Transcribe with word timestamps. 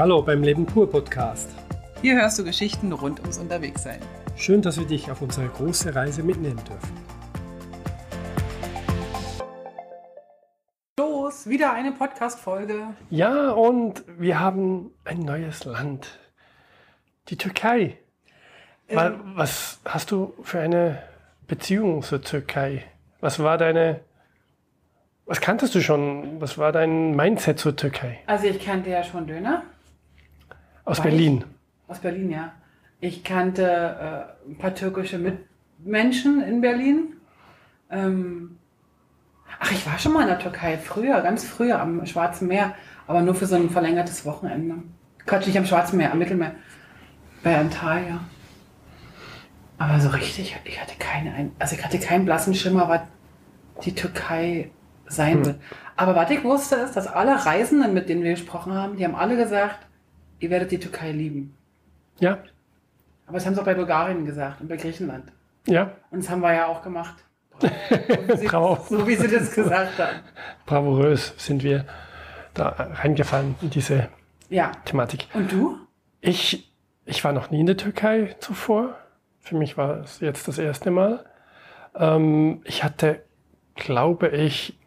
Hallo 0.00 0.22
beim 0.22 0.42
Leben 0.42 0.64
pur 0.64 0.90
Podcast. 0.90 1.50
Hier 2.00 2.14
hörst 2.14 2.38
du 2.38 2.44
Geschichten 2.44 2.90
rund 2.90 3.20
ums 3.20 3.36
Unterwegssein. 3.36 4.00
Schön, 4.34 4.62
dass 4.62 4.78
wir 4.78 4.86
dich 4.86 5.10
auf 5.10 5.20
unsere 5.20 5.46
große 5.46 5.94
Reise 5.94 6.22
mitnehmen 6.22 6.58
dürfen. 6.64 6.96
Los, 10.98 11.46
wieder 11.46 11.74
eine 11.74 11.92
Podcast-Folge. 11.92 12.94
Ja, 13.10 13.50
und 13.50 14.02
wir 14.18 14.40
haben 14.40 14.90
ein 15.04 15.18
neues 15.18 15.66
Land. 15.66 16.18
Die 17.28 17.36
Türkei. 17.36 17.98
Ähm. 18.88 19.20
was 19.34 19.80
hast 19.84 20.12
du 20.12 20.32
für 20.42 20.60
eine 20.60 21.02
Beziehung 21.46 22.02
zur 22.02 22.22
Türkei? 22.22 22.86
Was 23.20 23.38
war 23.38 23.58
deine. 23.58 24.00
Was 25.26 25.42
kanntest 25.42 25.74
du 25.74 25.82
schon? 25.82 26.40
Was 26.40 26.56
war 26.56 26.72
dein 26.72 27.14
Mindset 27.14 27.58
zur 27.58 27.76
Türkei? 27.76 28.20
Also 28.24 28.46
ich 28.46 28.64
kannte 28.64 28.88
ja 28.88 29.04
schon 29.04 29.26
Döner 29.26 29.62
Aus 30.90 30.98
Weiß. 30.98 31.04
Berlin. 31.04 31.44
aus 31.88 31.98
Berlin, 32.00 32.30
ja. 32.30 32.52
Ich 33.00 33.22
kannte 33.24 33.62
äh, 34.46 34.50
ein 34.50 34.58
paar 34.58 34.74
türkische 34.74 35.18
Mitmenschen 35.18 36.42
in 36.42 36.60
Berlin. 36.60 37.14
Ähm, 37.90 38.58
ach, 39.58 39.70
ich 39.72 39.86
war 39.86 39.98
schon 39.98 40.12
mal 40.12 40.22
in 40.22 40.28
der 40.28 40.38
Türkei, 40.38 40.76
früher, 40.78 41.20
ganz 41.22 41.44
früher 41.44 41.80
am 41.80 42.04
Schwarzen 42.06 42.48
Meer, 42.48 42.74
aber 43.06 43.22
nur 43.22 43.34
für 43.34 43.46
so 43.46 43.56
ein 43.56 43.70
verlängertes 43.70 44.24
Wochenende. 44.26 44.76
Quatsch, 45.26 45.46
nicht 45.46 45.58
am 45.58 45.64
Schwarzen 45.66 45.96
Meer, 45.96 46.12
am 46.12 46.18
Mittelmeer. 46.18 46.54
Bei 47.42 47.56
Antalya. 47.56 48.20
Aber 49.78 49.98
so 50.00 50.10
richtig, 50.10 50.56
ich 50.64 50.80
hatte 50.80 50.94
keine, 50.98 51.32
Ein- 51.32 51.52
also 51.58 51.74
ich 51.74 51.82
hatte 51.84 51.98
keinen 51.98 52.26
blassen 52.26 52.54
Schimmer, 52.54 52.88
was 52.88 53.00
die 53.84 53.94
Türkei 53.94 54.70
sein 55.06 55.38
Hm. 55.38 55.46
wird. 55.46 55.60
Aber 55.96 56.14
was 56.14 56.30
ich 56.30 56.44
wusste 56.44 56.76
ist, 56.76 56.96
dass 56.96 57.06
alle 57.06 57.46
Reisenden, 57.46 57.94
mit 57.94 58.08
denen 58.08 58.22
wir 58.22 58.32
gesprochen 58.32 58.74
haben, 58.74 58.96
die 58.96 59.04
haben 59.04 59.14
alle 59.14 59.36
gesagt, 59.36 59.86
ihr 60.40 60.50
werdet 60.50 60.70
die 60.72 60.78
Türkei 60.78 61.12
lieben. 61.12 61.54
Ja, 62.18 62.38
Aber 63.26 63.34
das 63.38 63.46
haben 63.46 63.54
sie 63.54 63.60
auch 63.60 63.64
bei 63.64 63.74
Bulgarien 63.74 64.26
gesagt 64.26 64.60
und 64.60 64.68
bei 64.68 64.76
Griechenland. 64.76 65.30
ja, 65.66 65.92
Und 66.10 66.22
das 66.24 66.30
haben 66.30 66.40
wir 66.42 66.52
ja 66.54 66.66
auch 66.66 66.82
gemacht. 66.82 67.16
So 67.60 68.28
wie 68.28 68.36
sie, 68.38 68.46
Bravo. 68.46 68.84
so 68.88 69.06
wie 69.06 69.14
sie 69.16 69.28
das 69.28 69.54
gesagt 69.54 69.98
haben. 69.98 70.20
bravourös 70.66 71.34
sind 71.36 71.62
wir 71.62 71.84
da 72.54 72.68
reingefallen 72.68 73.54
in 73.60 73.70
diese 73.70 74.08
Ja. 74.48 74.72
Thematik. 74.86 75.28
Und 75.34 75.52
du? 75.52 75.76
Ich, 76.22 76.72
ich 77.04 77.22
war 77.22 77.32
noch 77.32 77.50
nie 77.50 77.60
in 77.60 77.66
der 77.66 77.76
Türkei 77.76 78.34
zuvor. 78.40 78.96
Für 79.40 79.56
mich 79.56 79.76
war 79.76 80.00
es 80.00 80.20
jetzt 80.20 80.48
das 80.48 80.58
erste 80.58 80.90
Mal. 80.90 81.24
Ähm, 81.94 82.62
ich 82.64 82.82
hatte, 82.82 83.22
glaube 83.74 84.28
ich, 84.28 84.78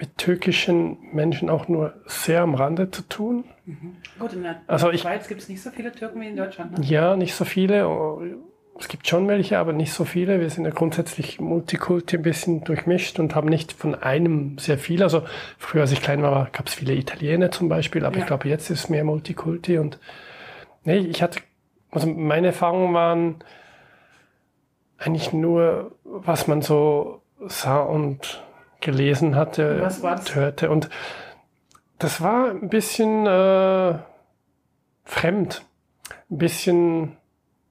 mit 0.00 0.16
türkischen 0.16 0.96
Menschen 1.12 1.50
auch 1.50 1.68
nur 1.68 1.92
sehr 2.06 2.40
am 2.40 2.54
Rande 2.54 2.90
zu 2.90 3.02
tun. 3.02 3.44
Gut, 4.18 4.32
in 4.32 4.42
der 4.42 4.62
Also 4.66 4.90
ich- 4.90 5.02
Schweiz 5.02 5.28
gibt 5.28 5.42
es 5.42 5.48
nicht 5.50 5.62
so 5.62 5.70
viele 5.70 5.92
Türken 5.92 6.20
wie 6.22 6.28
in 6.28 6.36
Deutschland. 6.36 6.78
Ne? 6.78 6.84
Ja, 6.86 7.16
nicht 7.16 7.34
so 7.34 7.44
viele. 7.44 7.86
Es 8.78 8.88
gibt 8.88 9.06
schon 9.06 9.28
welche, 9.28 9.58
aber 9.58 9.74
nicht 9.74 9.92
so 9.92 10.06
viele. 10.06 10.40
Wir 10.40 10.48
sind 10.48 10.64
ja 10.64 10.70
grundsätzlich 10.70 11.38
Multikulti 11.38 12.16
ein 12.16 12.22
bisschen 12.22 12.64
durchmischt 12.64 13.18
und 13.20 13.34
haben 13.34 13.48
nicht 13.50 13.72
von 13.74 13.94
einem 13.94 14.56
sehr 14.56 14.78
viel. 14.78 15.02
Also 15.02 15.22
früher, 15.58 15.82
als 15.82 15.92
ich 15.92 16.00
klein 16.00 16.22
war, 16.22 16.48
gab 16.50 16.66
es 16.66 16.72
viele 16.74 16.94
Italiener 16.94 17.50
zum 17.50 17.68
Beispiel, 17.68 18.06
aber 18.06 18.16
Ja. 18.16 18.22
ich 18.22 18.26
glaube, 18.26 18.48
jetzt 18.48 18.70
ist 18.70 18.84
es 18.84 18.88
mehr 18.88 19.04
Multikulti. 19.04 19.76
Und 19.76 19.98
nee, 20.84 20.96
ich 20.96 21.22
hatte, 21.22 21.40
also 21.90 22.06
meine 22.06 22.46
Erfahrungen 22.48 22.94
waren 22.94 23.34
eigentlich 24.96 25.34
nur, 25.34 25.92
was 26.04 26.46
man 26.46 26.62
so 26.62 27.20
sah 27.46 27.80
und 27.80 28.42
gelesen 28.80 29.36
hatte 29.36 29.80
was 29.80 30.02
war 30.02 30.16
das? 30.16 30.28
und 30.30 30.34
hörte. 30.34 30.70
Und 30.70 30.90
das 31.98 32.20
war 32.20 32.50
ein 32.50 32.68
bisschen 32.68 33.26
äh, 33.26 33.98
fremd. 35.04 35.64
Ein 36.30 36.38
bisschen 36.38 37.16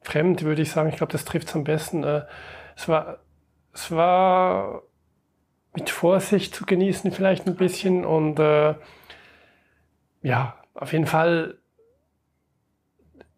fremd, 0.01 0.43
würde 0.43 0.61
ich 0.61 0.71
sagen. 0.71 0.89
Ich 0.89 0.97
glaube, 0.97 1.11
das 1.11 1.25
trifft 1.25 1.49
es 1.49 1.55
am 1.55 1.63
besten. 1.63 2.03
Äh, 2.03 2.23
es, 2.75 2.87
war, 2.87 3.19
es 3.73 3.91
war 3.91 4.83
mit 5.73 5.89
Vorsicht 5.89 6.53
zu 6.53 6.65
genießen, 6.65 7.11
vielleicht 7.11 7.47
ein 7.47 7.55
bisschen. 7.55 8.05
Und 8.05 8.39
äh, 8.39 8.75
ja, 10.21 10.55
auf 10.73 10.93
jeden 10.93 11.07
Fall 11.07 11.57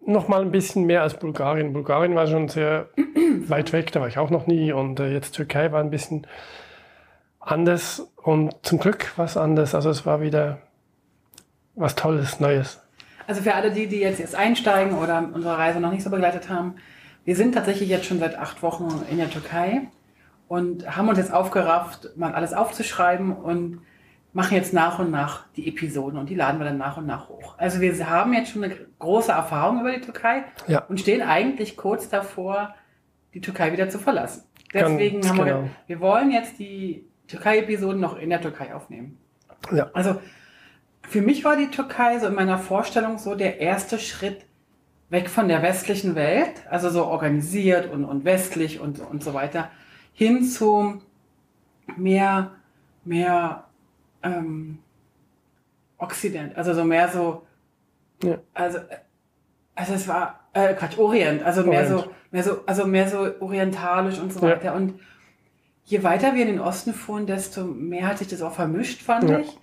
noch 0.05 0.27
mal 0.27 0.41
ein 0.41 0.51
bisschen 0.51 0.85
mehr 0.85 1.03
als 1.03 1.13
Bulgarien. 1.13 1.73
Bulgarien 1.73 2.15
war 2.15 2.27
schon 2.27 2.47
sehr 2.47 2.89
weit 3.47 3.71
weg, 3.71 3.91
da 3.91 4.01
war 4.01 4.07
ich 4.07 4.17
auch 4.17 4.29
noch 4.29 4.47
nie. 4.47 4.73
Und 4.73 4.99
äh, 4.99 5.11
jetzt 5.11 5.33
Türkei 5.33 5.71
war 5.71 5.79
ein 5.79 5.91
bisschen 5.91 6.27
anders. 7.41 8.07
Und 8.17 8.53
zum 8.63 8.79
Glück 8.79 9.17
war 9.17 9.25
es 9.25 9.37
anders. 9.37 9.75
Also 9.75 9.89
es 9.89 10.05
war 10.05 10.21
wieder 10.21 10.59
was 11.75 11.95
Tolles, 11.95 12.39
Neues. 12.39 12.81
Also 13.27 13.41
für 13.41 13.53
alle 13.53 13.71
die, 13.71 13.87
die 13.87 13.99
jetzt 13.99 14.19
erst 14.19 14.35
einsteigen 14.35 14.97
oder 14.97 15.29
unsere 15.33 15.57
Reise 15.57 15.79
noch 15.79 15.91
nicht 15.91 16.03
so 16.03 16.09
begleitet 16.09 16.49
haben, 16.49 16.75
wir 17.23 17.35
sind 17.35 17.53
tatsächlich 17.53 17.89
jetzt 17.89 18.05
schon 18.05 18.19
seit 18.19 18.37
acht 18.37 18.61
Wochen 18.63 19.03
in 19.09 19.17
der 19.17 19.29
Türkei 19.29 19.83
und 20.47 20.97
haben 20.97 21.07
uns 21.07 21.17
jetzt 21.17 21.33
aufgerafft, 21.33 22.17
mal 22.17 22.33
alles 22.33 22.53
aufzuschreiben 22.53 23.31
und 23.31 23.81
machen 24.33 24.55
jetzt 24.55 24.73
nach 24.73 24.99
und 24.99 25.11
nach 25.11 25.45
die 25.55 25.67
Episoden 25.67 26.17
und 26.17 26.29
die 26.29 26.35
laden 26.35 26.59
wir 26.59 26.65
dann 26.65 26.77
nach 26.77 26.97
und 26.97 27.05
nach 27.05 27.29
hoch. 27.29 27.55
Also 27.57 27.79
wir 27.81 28.09
haben 28.09 28.33
jetzt 28.33 28.51
schon 28.51 28.63
eine 28.63 28.75
große 28.99 29.31
Erfahrung 29.31 29.81
über 29.81 29.91
die 29.91 30.01
Türkei 30.01 30.43
Ja. 30.67 30.83
und 30.87 30.99
stehen 30.99 31.21
eigentlich 31.21 31.77
kurz 31.77 32.09
davor, 32.09 32.73
die 33.33 33.41
Türkei 33.41 33.71
wieder 33.71 33.89
zu 33.89 33.99
verlassen. 33.99 34.43
Ganz 34.71 34.89
Deswegen 34.89 35.27
haben 35.27 35.37
wir, 35.37 35.45
genau. 35.45 35.69
wir 35.87 35.99
wollen 35.99 36.31
jetzt 36.31 36.59
die 36.59 37.05
Türkei-Episoden 37.31 37.99
noch 37.99 38.17
in 38.17 38.29
der 38.29 38.41
Türkei 38.41 38.73
aufnehmen. 38.75 39.17
Ja. 39.71 39.89
Also 39.93 40.19
für 41.07 41.21
mich 41.21 41.43
war 41.43 41.55
die 41.57 41.67
Türkei 41.69 42.19
so 42.19 42.27
in 42.27 42.35
meiner 42.35 42.57
Vorstellung 42.57 43.17
so 43.17 43.35
der 43.35 43.59
erste 43.59 43.99
Schritt 43.99 44.45
weg 45.09 45.29
von 45.29 45.47
der 45.47 45.61
westlichen 45.61 46.15
Welt, 46.15 46.65
also 46.69 46.89
so 46.89 47.05
organisiert 47.05 47.91
und, 47.91 48.05
und 48.05 48.23
westlich 48.23 48.79
und, 48.79 48.99
und 48.99 49.23
so 49.23 49.33
weiter, 49.33 49.69
hin 50.13 50.43
zu 50.45 51.01
mehr, 51.97 52.51
mehr 53.03 53.65
ähm, 54.23 54.79
Occident, 55.97 56.55
also 56.57 56.73
so 56.73 56.83
mehr 56.85 57.09
so, 57.09 57.45
Ja. 58.23 58.37
also, 58.53 58.79
also 59.75 59.93
es 59.93 60.07
war, 60.07 60.39
äh, 60.53 60.73
Quatsch, 60.75 60.97
Orient, 60.97 61.43
also 61.43 61.63
mehr 61.63 61.81
Orient. 61.81 62.03
so, 62.05 62.11
mehr 62.31 62.43
so, 62.43 62.59
also 62.65 62.85
mehr 62.87 63.07
so 63.07 63.27
orientalisch 63.41 64.17
und 64.19 64.31
so 64.31 64.39
Ja. 64.47 64.55
weiter. 64.55 64.75
Und 64.75 64.99
je 65.91 66.03
weiter 66.03 66.33
wir 66.35 66.43
in 66.43 66.47
den 66.47 66.59
Osten 66.59 66.93
fuhren, 66.93 67.25
desto 67.27 67.65
mehr 67.65 68.07
hat 68.07 68.17
sich 68.19 68.29
das 68.29 68.41
auch 68.41 68.53
vermischt, 68.53 69.01
fand 69.01 69.29
Ja. 69.29 69.39
ich. 69.39 69.57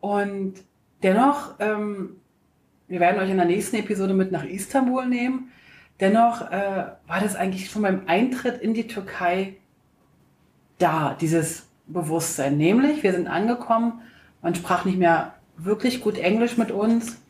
Und 0.00 0.54
dennoch, 1.02 1.54
ähm, 1.60 2.16
wir 2.88 2.98
werden 2.98 3.20
euch 3.20 3.30
in 3.30 3.36
der 3.36 3.46
nächsten 3.46 3.76
Episode 3.76 4.14
mit 4.14 4.32
nach 4.32 4.44
Istanbul 4.44 5.06
nehmen. 5.06 5.52
Dennoch 6.00 6.50
äh, 6.50 6.86
war 7.06 7.20
das 7.20 7.36
eigentlich 7.36 7.70
schon 7.70 7.82
beim 7.82 8.02
Eintritt 8.06 8.60
in 8.60 8.74
die 8.74 8.88
Türkei 8.88 9.54
da, 10.78 11.16
dieses 11.20 11.68
Bewusstsein. 11.86 12.56
Nämlich, 12.56 13.02
wir 13.02 13.12
sind 13.12 13.28
angekommen, 13.28 14.00
man 14.42 14.54
sprach 14.54 14.84
nicht 14.84 14.98
mehr 14.98 15.34
wirklich 15.56 16.00
gut 16.00 16.18
Englisch 16.18 16.56
mit 16.56 16.70
uns. 16.72 17.20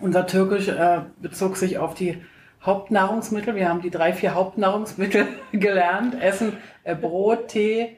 Unser 0.00 0.26
Türkisch 0.26 0.68
äh, 0.68 1.02
bezog 1.20 1.56
sich 1.56 1.78
auf 1.78 1.94
die 1.94 2.18
Hauptnahrungsmittel. 2.62 3.54
Wir 3.54 3.68
haben 3.68 3.82
die 3.82 3.90
drei, 3.90 4.12
vier 4.12 4.34
Hauptnahrungsmittel 4.34 5.26
gelernt. 5.52 6.20
Essen, 6.20 6.54
äh, 6.88 6.94
Brot, 6.94 7.48
Tee, 7.48 7.96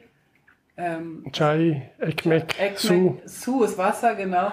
ähm, 0.75 1.25
Chai, 1.31 1.89
Ekmek, 1.99 2.53
Su. 2.75 2.93
Ekmek, 2.93 3.21
Su 3.25 3.63
ist 3.63 3.77
Wasser, 3.77 4.15
genau. 4.15 4.51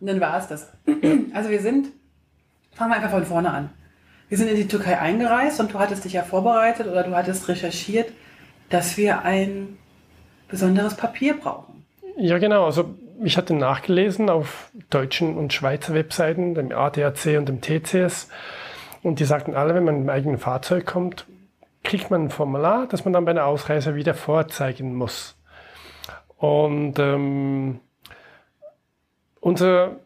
Und 0.00 0.08
dann 0.08 0.20
war 0.20 0.38
es 0.38 0.48
das. 0.48 0.72
Also 1.34 1.50
wir 1.50 1.60
sind, 1.60 1.88
fangen 2.72 2.90
wir 2.90 2.96
einfach 2.96 3.10
von 3.10 3.24
vorne 3.24 3.50
an. 3.50 3.70
Wir 4.28 4.38
sind 4.38 4.48
in 4.48 4.56
die 4.56 4.66
Türkei 4.66 4.98
eingereist 4.98 5.60
und 5.60 5.72
du 5.72 5.78
hattest 5.78 6.04
dich 6.04 6.14
ja 6.14 6.22
vorbereitet 6.22 6.86
oder 6.86 7.04
du 7.04 7.14
hattest 7.14 7.48
recherchiert, 7.48 8.10
dass 8.70 8.96
wir 8.96 9.22
ein 9.22 9.76
besonderes 10.48 10.96
Papier 10.96 11.34
brauchen. 11.34 11.84
Ja, 12.16 12.38
genau. 12.38 12.64
Also 12.64 12.94
ich 13.22 13.36
hatte 13.36 13.54
nachgelesen 13.54 14.30
auf 14.30 14.70
deutschen 14.90 15.36
und 15.36 15.52
Schweizer 15.52 15.94
Webseiten, 15.94 16.54
dem 16.54 16.72
ADAC 16.72 17.38
und 17.38 17.48
dem 17.48 17.60
TCS. 17.60 18.28
Und 19.02 19.20
die 19.20 19.24
sagten 19.24 19.54
alle, 19.54 19.74
wenn 19.74 19.84
man 19.84 19.96
mit 19.96 20.04
dem 20.04 20.10
eigenen 20.10 20.38
Fahrzeug 20.38 20.86
kommt, 20.86 21.26
kriegt 21.86 22.10
man 22.10 22.24
ein 22.24 22.30
Formular, 22.30 22.86
das 22.88 23.04
man 23.04 23.14
dann 23.14 23.24
bei 23.24 23.32
der 23.32 23.46
Ausreise 23.46 23.94
wieder 23.94 24.14
vorzeigen 24.14 24.94
muss. 24.94 25.36
Und 26.36 26.98
ähm, 26.98 27.80
unsere 29.40 29.96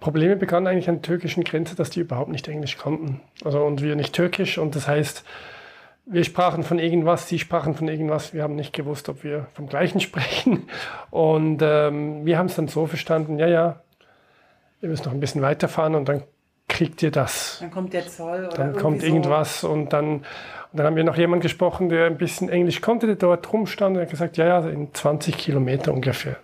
Probleme 0.00 0.36
begannen 0.36 0.66
eigentlich 0.66 0.88
an 0.88 0.96
der 0.96 1.02
türkischen 1.02 1.44
Grenze, 1.44 1.74
dass 1.74 1.90
die 1.90 2.00
überhaupt 2.00 2.30
nicht 2.30 2.48
Englisch 2.48 2.78
konnten. 2.78 3.20
Also 3.44 3.62
und 3.64 3.82
wir 3.82 3.96
nicht 3.96 4.14
Türkisch. 4.14 4.58
Und 4.58 4.76
das 4.76 4.86
heißt, 4.86 5.24
wir 6.06 6.24
sprachen 6.24 6.62
von 6.62 6.78
irgendwas, 6.78 7.28
sie 7.28 7.38
sprachen 7.38 7.74
von 7.74 7.88
irgendwas. 7.88 8.32
Wir 8.32 8.42
haben 8.42 8.54
nicht 8.54 8.72
gewusst, 8.72 9.08
ob 9.08 9.24
wir 9.24 9.46
vom 9.54 9.66
Gleichen 9.66 10.00
sprechen. 10.08 10.68
Und 11.10 11.60
ähm, 11.62 12.24
wir 12.24 12.38
haben 12.38 12.46
es 12.46 12.54
dann 12.54 12.68
so 12.68 12.86
verstanden, 12.86 13.38
ja, 13.38 13.48
ja, 13.48 13.80
ihr 14.80 14.88
müsst 14.88 15.04
noch 15.04 15.12
ein 15.12 15.20
bisschen 15.20 15.42
weiterfahren 15.42 15.94
und 15.94 16.08
dann 16.08 16.22
kriegt 16.68 17.02
ihr 17.02 17.10
das. 17.10 17.58
Dann 17.60 17.70
kommt 17.70 17.92
der 17.92 18.06
Zoll 18.06 18.46
oder 18.46 18.56
Dann 18.56 18.76
kommt 18.76 19.00
so. 19.00 19.06
irgendwas 19.06 19.64
und 19.64 19.92
dann, 19.92 20.16
und 20.16 20.24
dann 20.72 20.86
haben 20.86 20.96
wir 20.96 21.04
noch 21.04 21.16
jemanden 21.16 21.42
gesprochen, 21.42 21.88
der 21.88 22.06
ein 22.06 22.16
bisschen 22.18 22.48
Englisch 22.48 22.80
konnte, 22.80 23.06
der 23.06 23.16
dort 23.16 23.52
rumstand 23.52 23.96
und 23.96 24.02
hat 24.02 24.10
gesagt, 24.10 24.36
ja, 24.36 24.46
ja, 24.46 24.68
in 24.68 24.92
20 24.92 25.36
Kilometer 25.36 25.92
ungefähr. 25.92 26.36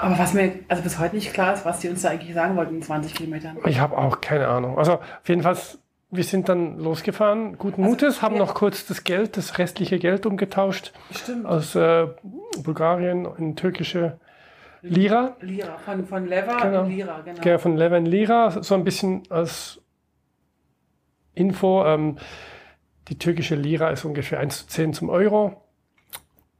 Aber 0.00 0.16
was 0.18 0.32
mir 0.32 0.52
also 0.68 0.82
bis 0.82 0.98
heute 0.98 1.16
nicht 1.16 1.32
klar 1.34 1.54
ist, 1.54 1.64
was 1.64 1.80
die 1.80 1.88
uns 1.88 2.02
da 2.02 2.10
eigentlich 2.10 2.32
sagen 2.32 2.56
wollten 2.56 2.76
in 2.76 2.82
20 2.82 3.14
Kilometern. 3.14 3.56
Ich 3.66 3.80
habe 3.80 3.98
auch 3.98 4.20
keine 4.20 4.46
Ahnung. 4.46 4.78
Also 4.78 4.94
auf 4.94 5.28
jeden 5.28 5.42
Fall, 5.42 5.56
wir 6.10 6.24
sind 6.24 6.48
dann 6.48 6.78
losgefahren, 6.78 7.58
guten 7.58 7.82
Also, 7.82 7.90
Mutes, 7.90 8.22
haben 8.22 8.36
ja. 8.36 8.42
noch 8.42 8.54
kurz 8.54 8.86
das 8.86 9.02
Geld, 9.02 9.36
das 9.36 9.58
restliche 9.58 9.98
Geld 9.98 10.24
umgetauscht 10.24 10.92
Stimmt. 11.10 11.46
aus 11.46 11.74
äh, 11.74 12.06
Bulgarien 12.62 13.26
in 13.38 13.56
türkische 13.56 14.18
Lira. 14.90 15.36
Lira, 15.40 15.78
von, 15.78 16.06
von 16.06 16.26
Lever 16.26 16.56
Genau. 16.62 16.84
in 16.84 16.90
Lira, 16.90 17.20
genau. 17.20 17.40
Genau, 17.40 17.58
von 17.58 17.76
Leven 17.76 18.06
Lira, 18.06 18.62
so 18.62 18.74
ein 18.74 18.84
bisschen 18.84 19.22
als 19.30 19.80
Info. 21.34 21.84
Ähm, 21.84 22.16
die 23.08 23.18
türkische 23.18 23.54
Lira 23.54 23.90
ist 23.90 24.04
ungefähr 24.04 24.40
1 24.40 24.58
zu 24.58 24.66
10 24.68 24.92
zum 24.94 25.08
Euro. 25.08 25.62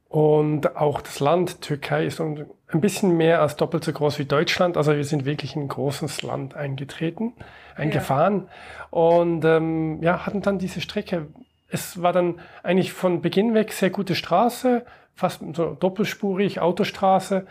Und 0.07 0.75
auch 0.75 1.01
das 1.01 1.19
Land 1.19 1.61
Türkei 1.61 2.05
ist 2.05 2.19
ein 2.19 2.47
bisschen 2.73 3.15
mehr 3.15 3.41
als 3.41 3.57
doppelt 3.57 3.83
so 3.83 3.93
groß 3.93 4.17
wie 4.17 4.25
Deutschland. 4.25 4.75
Also 4.75 4.95
wir 4.95 5.03
sind 5.03 5.25
wirklich 5.25 5.55
in 5.55 5.63
ein 5.63 5.67
großes 5.67 6.23
Land 6.23 6.55
eingetreten, 6.55 7.33
eingefahren. 7.75 8.47
Und 8.89 9.45
ähm, 9.45 10.01
ja, 10.01 10.25
hatten 10.25 10.41
dann 10.41 10.57
diese 10.57 10.81
Strecke. 10.81 11.27
Es 11.67 12.01
war 12.01 12.11
dann 12.13 12.39
eigentlich 12.63 12.91
von 12.91 13.21
Beginn 13.21 13.53
weg 13.53 13.71
sehr 13.71 13.91
gute 13.91 14.15
Straße, 14.15 14.83
fast 15.13 15.41
so 15.53 15.75
doppelspurig, 15.75 16.59
Autostraße. 16.59 17.45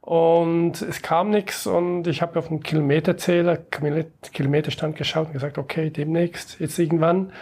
Und 0.00 0.80
es 0.80 1.02
kam 1.02 1.30
nichts 1.30 1.66
und 1.66 2.06
ich 2.06 2.22
habe 2.22 2.38
auf 2.38 2.48
den 2.48 2.62
Kilometerzähler, 2.62 3.58
Kilomet- 3.70 4.32
Kilometerstand 4.32 4.96
geschaut 4.96 5.26
und 5.28 5.32
gesagt, 5.34 5.58
okay, 5.58 5.90
demnächst, 5.90 6.58
jetzt 6.58 6.78
irgendwann. 6.78 7.32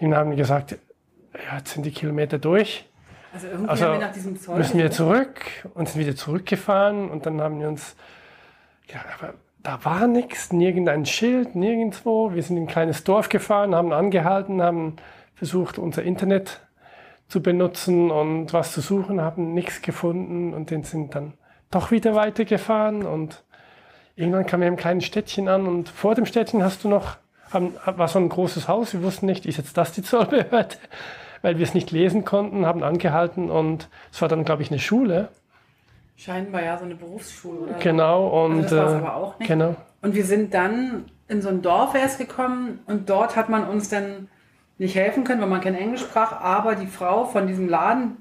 Und 0.00 0.10
dann 0.10 0.16
haben 0.16 0.30
die 0.32 0.36
gesagt, 0.36 0.72
ja, 1.34 1.58
jetzt 1.58 1.72
sind 1.74 1.86
die 1.86 1.92
Kilometer 1.92 2.38
durch, 2.38 2.86
Also 3.32 3.46
irgendwie 3.46 3.70
Also, 3.70 3.84
haben 3.84 3.92
wir 4.00 4.06
nach 4.06 4.12
diesem 4.12 4.36
Zoll. 4.40 4.58
müssen 4.58 4.78
wir 4.78 4.90
zurück 4.90 5.40
und 5.74 5.88
sind 5.88 6.00
wieder 6.00 6.16
zurückgefahren 6.16 7.08
und 7.10 7.26
dann 7.26 7.40
haben 7.40 7.60
wir 7.60 7.68
uns, 7.68 7.94
ja, 8.88 9.00
aber 9.18 9.34
da 9.62 9.84
war 9.84 10.08
nichts, 10.08 10.52
nirgendein 10.52 11.06
Schild, 11.06 11.54
nirgendwo. 11.54 12.34
Wir 12.34 12.42
sind 12.42 12.56
in 12.56 12.64
ein 12.64 12.66
kleines 12.66 13.04
Dorf 13.04 13.28
gefahren, 13.28 13.74
haben 13.74 13.92
angehalten, 13.92 14.60
haben 14.62 14.96
versucht, 15.34 15.78
unser 15.78 16.02
Internet 16.02 16.60
zu 17.28 17.40
benutzen 17.40 18.10
und 18.10 18.52
was 18.52 18.72
zu 18.72 18.80
suchen, 18.80 19.20
haben 19.20 19.54
nichts 19.54 19.80
gefunden 19.80 20.52
und 20.54 20.70
den 20.70 20.82
sind 20.82 21.14
dann 21.14 21.34
doch 21.70 21.90
wieder 21.90 22.14
weitergefahren 22.14 23.06
und 23.06 23.42
irgendwann 24.16 24.46
kamen 24.46 24.62
wir 24.62 24.68
im 24.68 24.76
kleinen 24.76 25.00
Städtchen 25.00 25.48
an 25.48 25.66
und 25.66 25.88
vor 25.88 26.14
dem 26.14 26.26
Städtchen 26.26 26.62
hast 26.62 26.84
du 26.84 26.88
noch, 26.88 27.16
haben, 27.50 27.74
war 27.84 28.08
so 28.08 28.18
ein 28.18 28.28
großes 28.28 28.68
Haus, 28.68 28.92
wir 28.92 29.02
wussten 29.02 29.26
nicht, 29.26 29.46
ist 29.46 29.56
jetzt 29.58 29.76
das 29.76 29.92
die 29.92 30.02
Zollbehörde? 30.02 30.76
Weil 31.42 31.56
wir 31.56 31.64
es 31.64 31.72
nicht 31.72 31.90
lesen 31.90 32.24
konnten, 32.26 32.66
haben 32.66 32.82
angehalten 32.82 33.50
und 33.50 33.88
es 34.12 34.20
war 34.20 34.28
dann, 34.28 34.44
glaube 34.44 34.62
ich, 34.62 34.70
eine 34.70 34.78
Schule. 34.78 35.28
Scheinbar 36.16 36.62
ja 36.62 36.76
so 36.76 36.84
eine 36.84 36.96
Berufsschule, 36.96 37.60
oder? 37.60 37.74
Genau, 37.78 38.44
und 38.44 38.64
Also 38.64 38.76
das 38.76 38.84
war's 38.84 38.92
äh, 38.92 38.96
aber 39.06 39.16
auch 39.16 39.38
nicht. 39.38 39.48
genau. 39.48 39.74
Und 40.02 40.14
wir 40.14 40.24
sind 40.24 40.52
dann 40.52 41.06
in 41.28 41.40
so 41.40 41.48
ein 41.48 41.62
Dorf 41.62 41.94
erst 41.94 42.18
gekommen 42.18 42.80
und 42.86 43.08
dort 43.08 43.36
hat 43.36 43.48
man 43.48 43.66
uns 43.66 43.88
dann 43.88 44.28
nicht 44.76 44.96
helfen 44.96 45.24
können, 45.24 45.40
weil 45.40 45.48
man 45.48 45.60
kein 45.62 45.74
Englisch 45.74 46.02
sprach, 46.02 46.32
aber 46.32 46.74
die 46.74 46.86
Frau 46.88 47.24
von 47.24 47.46
diesem 47.46 47.68
Laden, 47.68 48.16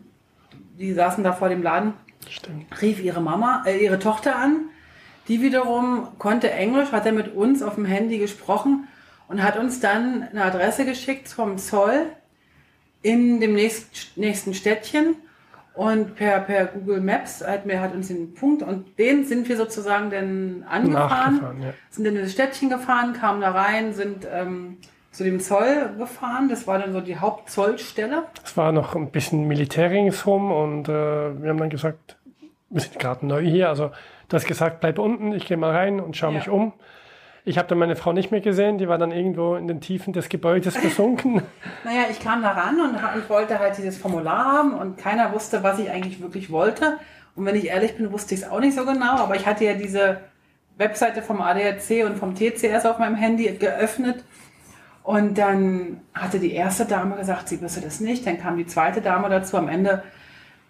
die 0.78 0.94
saßen 0.94 1.24
da 1.24 1.34
vor 1.34 1.50
dem 1.50 1.62
Laden, 1.62 1.94
Stimmt. 2.28 2.82
rief 2.82 3.02
ihre 3.02 3.22
Mama, 3.22 3.64
äh, 3.66 3.84
ihre 3.84 4.00
Tochter 4.00 4.36
an. 4.36 4.70
Die 5.28 5.42
wiederum 5.42 6.08
konnte 6.18 6.52
Englisch, 6.52 6.92
hat 6.92 7.06
dann 7.06 7.16
mit 7.16 7.36
uns 7.36 7.62
auf 7.62 7.76
dem 7.76 7.86
Handy 7.86 8.18
gesprochen 8.18 8.88
und 9.28 9.44
hat 9.44 9.58
uns 9.58 9.80
dann 9.80 10.24
eine 10.24 10.44
Adresse 10.44 10.86
geschickt 10.86 11.28
vom 11.28 11.58
Zoll 11.58 12.08
in 13.02 13.40
dem 13.40 13.54
nächst, 13.54 14.18
nächsten 14.18 14.54
Städtchen. 14.54 15.16
Und 15.76 16.16
per, 16.16 16.42
per 16.42 16.66
Google 16.66 17.00
Maps 17.00 17.42
hat, 17.46 17.66
mir, 17.66 17.80
hat 17.80 17.94
uns 17.94 18.08
den 18.08 18.34
Punkt 18.34 18.64
und 18.64 18.98
den 18.98 19.24
sind 19.26 19.48
wir 19.48 19.56
sozusagen 19.56 20.10
dann 20.10 20.66
angefahren 20.68 21.62
ja. 21.62 21.74
sind 21.90 22.06
in 22.06 22.16
das 22.16 22.34
Städtchen 22.34 22.70
gefahren, 22.70 23.14
kamen 23.14 23.40
da 23.40 23.52
rein, 23.52 23.94
sind 23.94 24.28
ähm, 24.30 24.78
zu 25.20 25.26
dem 25.26 25.42
Zoll 25.42 25.96
gefahren. 25.98 26.48
Das 26.48 26.66
war 26.66 26.80
dann 26.80 26.94
so 26.94 27.02
die 27.02 27.18
Hauptzollstelle. 27.18 28.24
Es 28.46 28.56
war 28.56 28.72
noch 28.72 28.96
ein 28.96 29.12
bisschen 29.12 29.50
Militär 29.50 29.92
ringsherum 29.92 30.50
und 30.50 30.88
äh, 30.88 30.94
wir 30.94 31.50
haben 31.50 31.58
dann 31.58 31.70
gesagt, 31.70 32.16
wir 32.70 32.80
sind 32.80 32.98
gerade 33.00 33.26
neu 33.28 33.42
hier. 33.44 33.68
Also 33.68 33.92
du 34.30 34.36
hast 34.38 34.46
gesagt, 34.46 34.80
bleib 34.80 34.98
unten, 34.98 35.34
ich 35.34 35.46
gehe 35.46 35.58
mal 35.58 35.72
rein 35.76 36.00
und 36.00 36.16
schaue 36.16 36.32
Ja. 36.32 36.38
mich 36.40 36.48
um. 36.48 36.72
Ich 37.44 37.58
habe 37.58 37.68
dann 37.68 37.80
meine 37.80 37.98
Frau 37.98 38.14
nicht 38.14 38.32
mehr 38.32 38.40
gesehen, 38.40 38.78
die 38.78 38.88
war 38.88 38.98
dann 38.98 39.12
irgendwo 39.12 39.56
in 39.56 39.68
den 39.68 39.82
Tiefen 39.82 40.14
des 40.14 40.30
Gebäudes 40.30 40.78
versunken. 40.78 41.42
Naja, 41.84 42.04
ich 42.10 42.22
kam 42.22 42.42
da 42.42 42.52
ran 42.52 42.80
und 42.80 42.96
ich 43.22 43.30
wollte 43.30 43.60
halt 43.60 43.78
dieses 43.78 43.98
Formular 43.98 44.46
haben 44.46 44.74
und 44.74 44.98
keiner 44.98 45.34
wusste, 45.34 45.64
was 45.64 45.80
ich 45.80 45.90
eigentlich 45.90 46.22
wirklich 46.22 46.50
wollte. 46.50 46.98
Und 47.36 47.46
wenn 47.46 47.56
ich 47.56 47.68
ehrlich 47.68 47.98
bin, 47.98 48.10
wusste 48.14 48.36
ich 48.36 48.44
es 48.44 48.50
auch 48.50 48.62
nicht 48.62 48.76
so 48.78 48.86
genau, 48.86 49.18
aber 49.18 49.36
ich 49.36 49.46
hatte 49.46 49.66
ja 49.66 49.74
diese 49.74 50.20
Webseite 50.78 51.22
vom 51.22 51.42
ADAC 51.42 52.06
und 52.06 52.16
vom 52.18 52.36
TCS 52.36 52.86
auf 52.86 53.00
meinem 53.00 53.16
Handy 53.16 53.52
geöffnet. 53.58 54.24
Und 55.04 55.38
dann 55.38 56.02
hatte 56.14 56.40
die 56.40 56.52
erste 56.52 56.86
Dame 56.86 57.16
gesagt, 57.16 57.50
sie 57.50 57.62
wüsste 57.62 57.82
das 57.82 58.00
nicht. 58.00 58.26
Dann 58.28 58.40
kam 58.40 58.58
die 58.58 58.68
zweite 58.68 59.02
Dame 59.02 59.30
dazu. 59.30 59.58
Am 59.58 59.68
Ende 59.68 60.04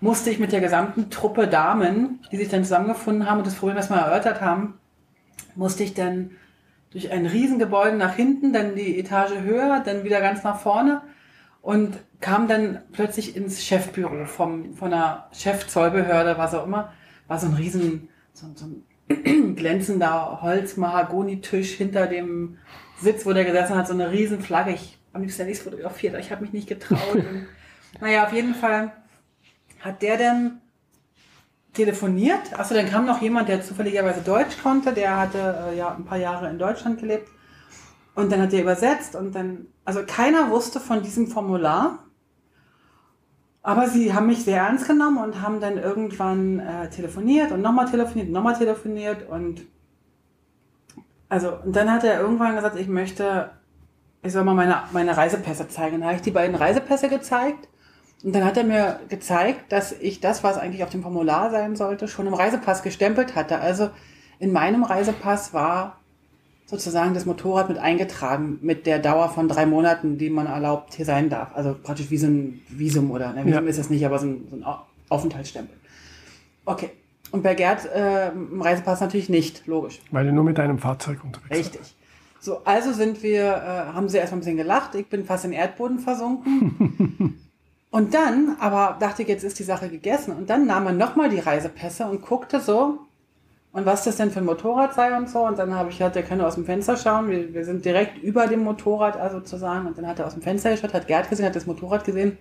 musste 0.02 0.30
ich 0.30 0.40
mit 0.40 0.52
der 0.52 0.62
gesamten 0.62 1.10
Truppe 1.10 1.48
Damen, 1.48 2.22
die 2.32 2.38
sich 2.38 2.50
dann 2.50 2.64
zusammengefunden 2.64 3.30
haben 3.30 3.40
und 3.40 3.48
das 3.48 3.56
Problem 3.56 3.78
erstmal 3.78 4.00
erörtert 4.00 4.42
haben, 4.42 4.76
musste 5.56 5.84
ich 5.84 5.94
dann 5.94 6.32
durch 6.92 7.12
ein 7.12 7.26
Riesengebäude 7.26 7.98
nach 7.98 8.16
hinten, 8.16 8.54
dann 8.54 8.76
die 8.76 8.98
Etage 9.00 9.42
höher, 9.42 9.82
dann 9.86 10.04
wieder 10.04 10.22
ganz 10.22 10.44
nach 10.44 10.60
vorne 10.60 11.02
und 11.62 11.98
kam 12.20 12.48
dann 12.48 12.82
plötzlich 12.92 13.36
ins 13.36 13.64
Chefbüro 13.64 14.26
vom, 14.26 14.74
von 14.74 14.94
einer 14.94 15.28
Chefzollbehörde, 15.34 16.38
was 16.38 16.56
auch 16.56 16.66
immer. 16.66 16.94
War 17.28 17.40
so 17.40 17.48
ein 17.48 17.54
riesen, 17.54 18.10
so, 18.34 18.48
so 18.56 18.66
ein 18.66 18.84
glänzender 19.56 20.42
Holz-Mahagoni-Tisch 20.42 21.72
hinter 21.74 22.08
dem 22.08 22.58
Sitz, 23.02 23.26
wo 23.26 23.34
der 23.34 23.46
gesessen 23.46 23.76
hat, 23.76 23.88
so 23.88 23.94
eine 23.94 24.12
riesen 24.12 24.42
Flagge. 24.42 24.72
Ich 24.72 24.98
am 25.14 25.22
liebsten 25.22 25.48
es 25.50 25.62
fotografiert, 25.62 26.14
aber 26.14 26.24
ich 26.24 26.32
habe 26.32 26.42
mich 26.42 26.54
nicht 26.54 26.68
getraut. 26.68 27.00
und, 27.14 27.48
naja, 28.00 28.26
auf 28.26 28.34
jeden 28.34 28.56
Fall 28.56 28.92
hat 29.80 30.02
der 30.02 30.18
dann 30.18 30.62
telefoniert. 31.74 32.58
Achso, 32.58 32.74
dann 32.74 32.90
kam 32.90 33.06
noch 33.06 33.22
jemand, 33.22 33.50
der 33.50 33.62
zufälligerweise 33.62 34.22
Deutsch 34.22 34.62
konnte. 34.62 34.94
Der 34.94 35.18
hatte 35.18 35.72
äh, 35.72 35.78
ja 35.78 35.96
ein 35.96 36.06
paar 36.06 36.18
Jahre 36.18 36.50
in 36.50 36.60
Deutschland 36.60 37.00
gelebt. 37.00 37.30
Und 38.16 38.32
dann 38.32 38.42
hat 38.42 38.54
er 38.54 38.62
übersetzt 38.62 39.16
und 39.16 39.34
dann, 39.34 39.68
also 39.86 40.02
keiner 40.06 40.50
wusste 40.50 40.80
von 40.80 41.04
diesem 41.04 41.28
Formular. 41.28 42.04
Aber 43.70 43.88
sie 43.88 44.16
haben 44.16 44.26
mich 44.26 44.44
sehr 44.44 44.64
ernst 44.64 44.88
genommen 44.88 45.20
und 45.20 45.44
haben 45.44 45.62
dann 45.62 45.78
irgendwann 45.78 46.58
äh, 46.58 46.90
telefoniert 46.90 47.52
und 47.52 47.62
nochmal 47.62 47.86
telefoniert, 47.86 48.26
und 48.30 48.34
nochmal 48.34 48.58
telefoniert 48.58 49.30
und 49.30 49.62
also 51.30 51.52
und 51.64 51.76
dann 51.76 51.92
hat 51.92 52.04
er 52.04 52.20
irgendwann 52.20 52.56
gesagt, 52.56 52.80
ich 52.80 52.88
möchte, 52.88 53.52
ich 54.24 54.34
soll 54.34 54.44
mal 54.44 54.56
meine, 54.56 54.76
meine 54.92 55.16
Reisepässe 55.16 55.68
zeigen. 55.68 56.00
Dann 56.00 56.06
habe 56.06 56.16
ich 56.16 56.24
die 56.24 56.32
beiden 56.32 56.56
Reisepässe 56.56 57.10
gezeigt 57.10 57.68
und 58.24 58.34
dann 58.34 58.44
hat 58.44 58.58
er 58.58 58.64
mir 58.64 59.02
gezeigt, 59.08 59.72
dass 59.72 59.92
ich 59.92 60.20
das, 60.20 60.44
was 60.44 60.58
eigentlich 60.58 60.84
auf 60.84 60.90
dem 60.90 61.04
Formular 61.04 61.52
sein 61.52 61.76
sollte, 61.76 62.08
schon 62.08 62.26
im 62.26 62.34
Reisepass 62.34 62.82
gestempelt 62.82 63.36
hatte. 63.36 63.60
Also 63.60 63.92
in 64.40 64.52
meinem 64.52 64.84
Reisepass 64.84 65.54
war 65.54 66.00
sozusagen 66.70 67.16
das 67.16 67.26
Motorrad 67.26 67.68
mit 67.70 67.80
eingetragen 67.80 68.60
mit 68.62 68.86
der 68.86 69.00
Dauer 69.00 69.30
von 69.30 69.48
drei 69.48 69.66
Monaten, 69.66 70.20
die 70.20 70.30
man 70.30 70.46
erlaubt 70.46 70.94
hier 70.94 71.06
sein 71.06 71.30
darf. 71.30 71.56
Also 71.56 71.76
praktisch 71.82 72.12
wie 72.12 72.18
so 72.18 72.28
ein 72.28 72.62
Visum 72.70 73.10
oder 73.10 73.34
ne, 73.34 73.44
Visum 73.46 73.64
Ja. 73.64 73.70
ist 73.70 73.80
es 73.80 73.90
nicht, 73.90 74.06
aber 74.06 74.20
so 74.20 74.28
ein, 74.28 74.48
so 74.50 74.56
ein 74.56 74.64
Au- 74.64 74.82
Aufenthaltsstempel. 75.10 75.76
Okay. 76.66 76.92
Und 77.32 77.42
bei 77.44 77.56
Gerd 77.56 77.86
äh, 77.86 78.32
Reisepass 78.60 79.02
natürlich 79.02 79.30
nicht, 79.30 79.66
logisch. 79.68 80.00
Weil 80.12 80.26
du 80.28 80.32
nur 80.34 80.44
mit 80.44 80.58
deinem 80.60 80.78
Fahrzeug 80.80 81.24
unterwegs 81.24 81.50
warst. 81.50 81.60
Richtig. 81.76 81.96
So, 82.40 82.64
also 82.66 82.94
sind 82.94 83.22
wir, 83.24 83.44
äh, 83.46 83.94
haben 83.94 84.08
sie 84.08 84.18
erstmal 84.18 84.38
ein 84.38 84.42
bisschen 84.42 84.58
gelacht. 84.58 84.94
Ich 84.96 85.08
bin 85.08 85.26
fast 85.26 85.46
in 85.46 85.52
den 85.52 85.60
Erdboden 85.60 86.00
versunken. 86.00 87.40
und 87.92 88.14
dann, 88.14 88.56
aber 88.60 88.96
dachte 89.00 89.24
ich, 89.24 89.28
jetzt 89.28 89.44
ist 89.44 89.58
die 89.60 89.64
Sache 89.64 89.90
gegessen. 89.90 90.36
Und 90.36 90.50
dann 90.50 90.66
nahm 90.68 90.86
er 90.88 90.94
nochmal 90.94 91.30
die 91.30 91.40
Reisepässe 91.40 92.06
und 92.06 92.22
guckte 92.22 92.60
so, 92.60 93.00
und 93.72 93.86
was 93.86 94.04
das 94.04 94.18
denn 94.18 94.32
für 94.32 94.40
ein 94.40 94.46
Motorrad 94.46 94.96
sei 94.96 95.16
und 95.16 95.30
so. 95.30 95.46
Und 95.46 95.60
dann 95.60 95.76
habe 95.76 95.90
ich 95.90 95.98
gesagt, 95.98 96.16
der 96.16 96.24
kann 96.24 96.42
aus 96.42 96.56
dem 96.56 96.66
Fenster 96.66 96.98
schauen. 96.98 97.30
Wir, 97.30 97.54
wir 97.54 97.66
sind 97.66 97.86
direkt 97.86 98.18
über 98.18 98.48
dem 98.48 98.64
Motorrad, 98.64 99.16
also 99.16 99.38
sozusagen. 99.38 99.86
Und 99.86 99.98
dann 99.98 100.08
hat 100.08 100.20
er 100.20 100.26
aus 100.26 100.34
dem 100.34 100.42
Fenster 100.42 100.72
geschaut, 100.72 100.94
hat 100.94 101.08
Gerd 101.08 101.30
gesehen, 101.30 101.46
hat 101.46 101.56
das 101.56 101.68
Motorrad 101.68 102.04
gesehen. 102.04 102.38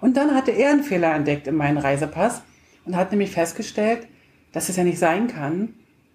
Und 0.00 0.16
dann 0.16 0.34
hatte 0.34 0.50
er 0.50 0.70
einen 0.70 0.82
Fehler 0.82 1.14
entdeckt 1.14 1.46
in 1.46 1.54
meinem 1.54 1.78
Reisepass 1.78 2.42
und 2.84 2.96
hat 2.96 3.12
nämlich 3.12 3.30
festgestellt, 3.30 4.08
dass 4.52 4.68
es 4.68 4.76
ja 4.76 4.84
nicht 4.84 4.98
sein 4.98 5.28
kann, 5.28 5.74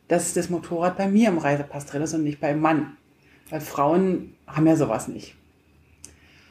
dass 0.10 0.34
das 0.34 0.50
Motorrad 0.50 0.98
bei 0.98 1.08
mir 1.08 1.30
im 1.30 1.38
Reisepass 1.38 1.86
drin 1.86 2.02
ist 2.02 2.14
und 2.14 2.24
nicht 2.24 2.42
beim 2.42 2.60
Mann. 2.60 2.98
Weil 3.50 3.62
Frauen 3.62 4.36
haben 4.46 4.68
ja 4.68 4.76
sowas 4.76 5.08
nicht. 5.08 5.36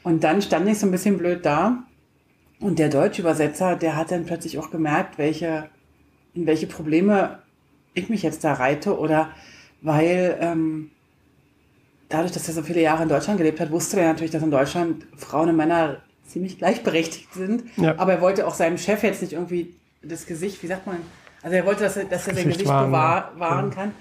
Und 0.01 0.23
dann 0.23 0.41
stand 0.41 0.67
ich 0.67 0.79
so 0.79 0.87
ein 0.87 0.91
bisschen 0.91 1.17
blöd 1.17 1.45
da. 1.45 1.83
Und 2.59 2.79
der 2.79 2.89
Deutschübersetzer, 2.89 3.75
der 3.75 3.95
hat 3.95 4.11
dann 4.11 4.25
plötzlich 4.25 4.57
auch 4.57 4.71
gemerkt, 4.71 5.17
welche, 5.17 5.69
in 6.33 6.45
welche 6.45 6.67
Probleme 6.67 7.39
ich 7.99 8.09
mich 8.09 8.23
jetzt 8.23 8.43
da 8.43 8.53
reite. 8.53 8.97
Oder 8.97 9.29
weil 9.81 10.37
ähm, 10.41 10.91
dadurch, 12.09 12.31
dass 12.31 12.47
er 12.47 12.53
so 12.53 12.61
viele 12.61 12.81
Jahre 12.81 13.03
in 13.03 13.09
Deutschland 13.09 13.37
gelebt 13.37 13.59
hat, 13.59 13.71
wusste 13.71 13.99
er 13.99 14.07
natürlich, 14.07 14.31
dass 14.31 14.43
in 14.43 14.51
Deutschland 14.51 15.07
Frauen 15.15 15.49
und 15.49 15.55
Männer 15.55 15.97
ziemlich 16.25 16.57
gleichberechtigt 16.57 17.33
sind. 17.33 17.63
Ja. 17.77 17.95
Aber 17.97 18.13
er 18.13 18.21
wollte 18.21 18.47
auch 18.47 18.53
seinem 18.53 18.77
Chef 18.77 19.03
jetzt 19.03 19.21
nicht 19.21 19.33
irgendwie 19.33 19.75
das 20.01 20.25
Gesicht, 20.25 20.61
wie 20.63 20.67
sagt 20.67 20.87
man, 20.87 20.97
Also 21.41 21.55
er 21.55 21.65
wollte, 21.65 21.83
dass 21.83 21.97
er, 21.97 22.05
dass 22.05 22.27
er 22.27 22.35
sein 22.35 22.47
Gesicht 22.47 22.67
wahren, 22.67 22.91
bewahr, 22.91 23.33
ja. 23.39 23.61
Ja. 23.63 23.69
kann. 23.69 23.93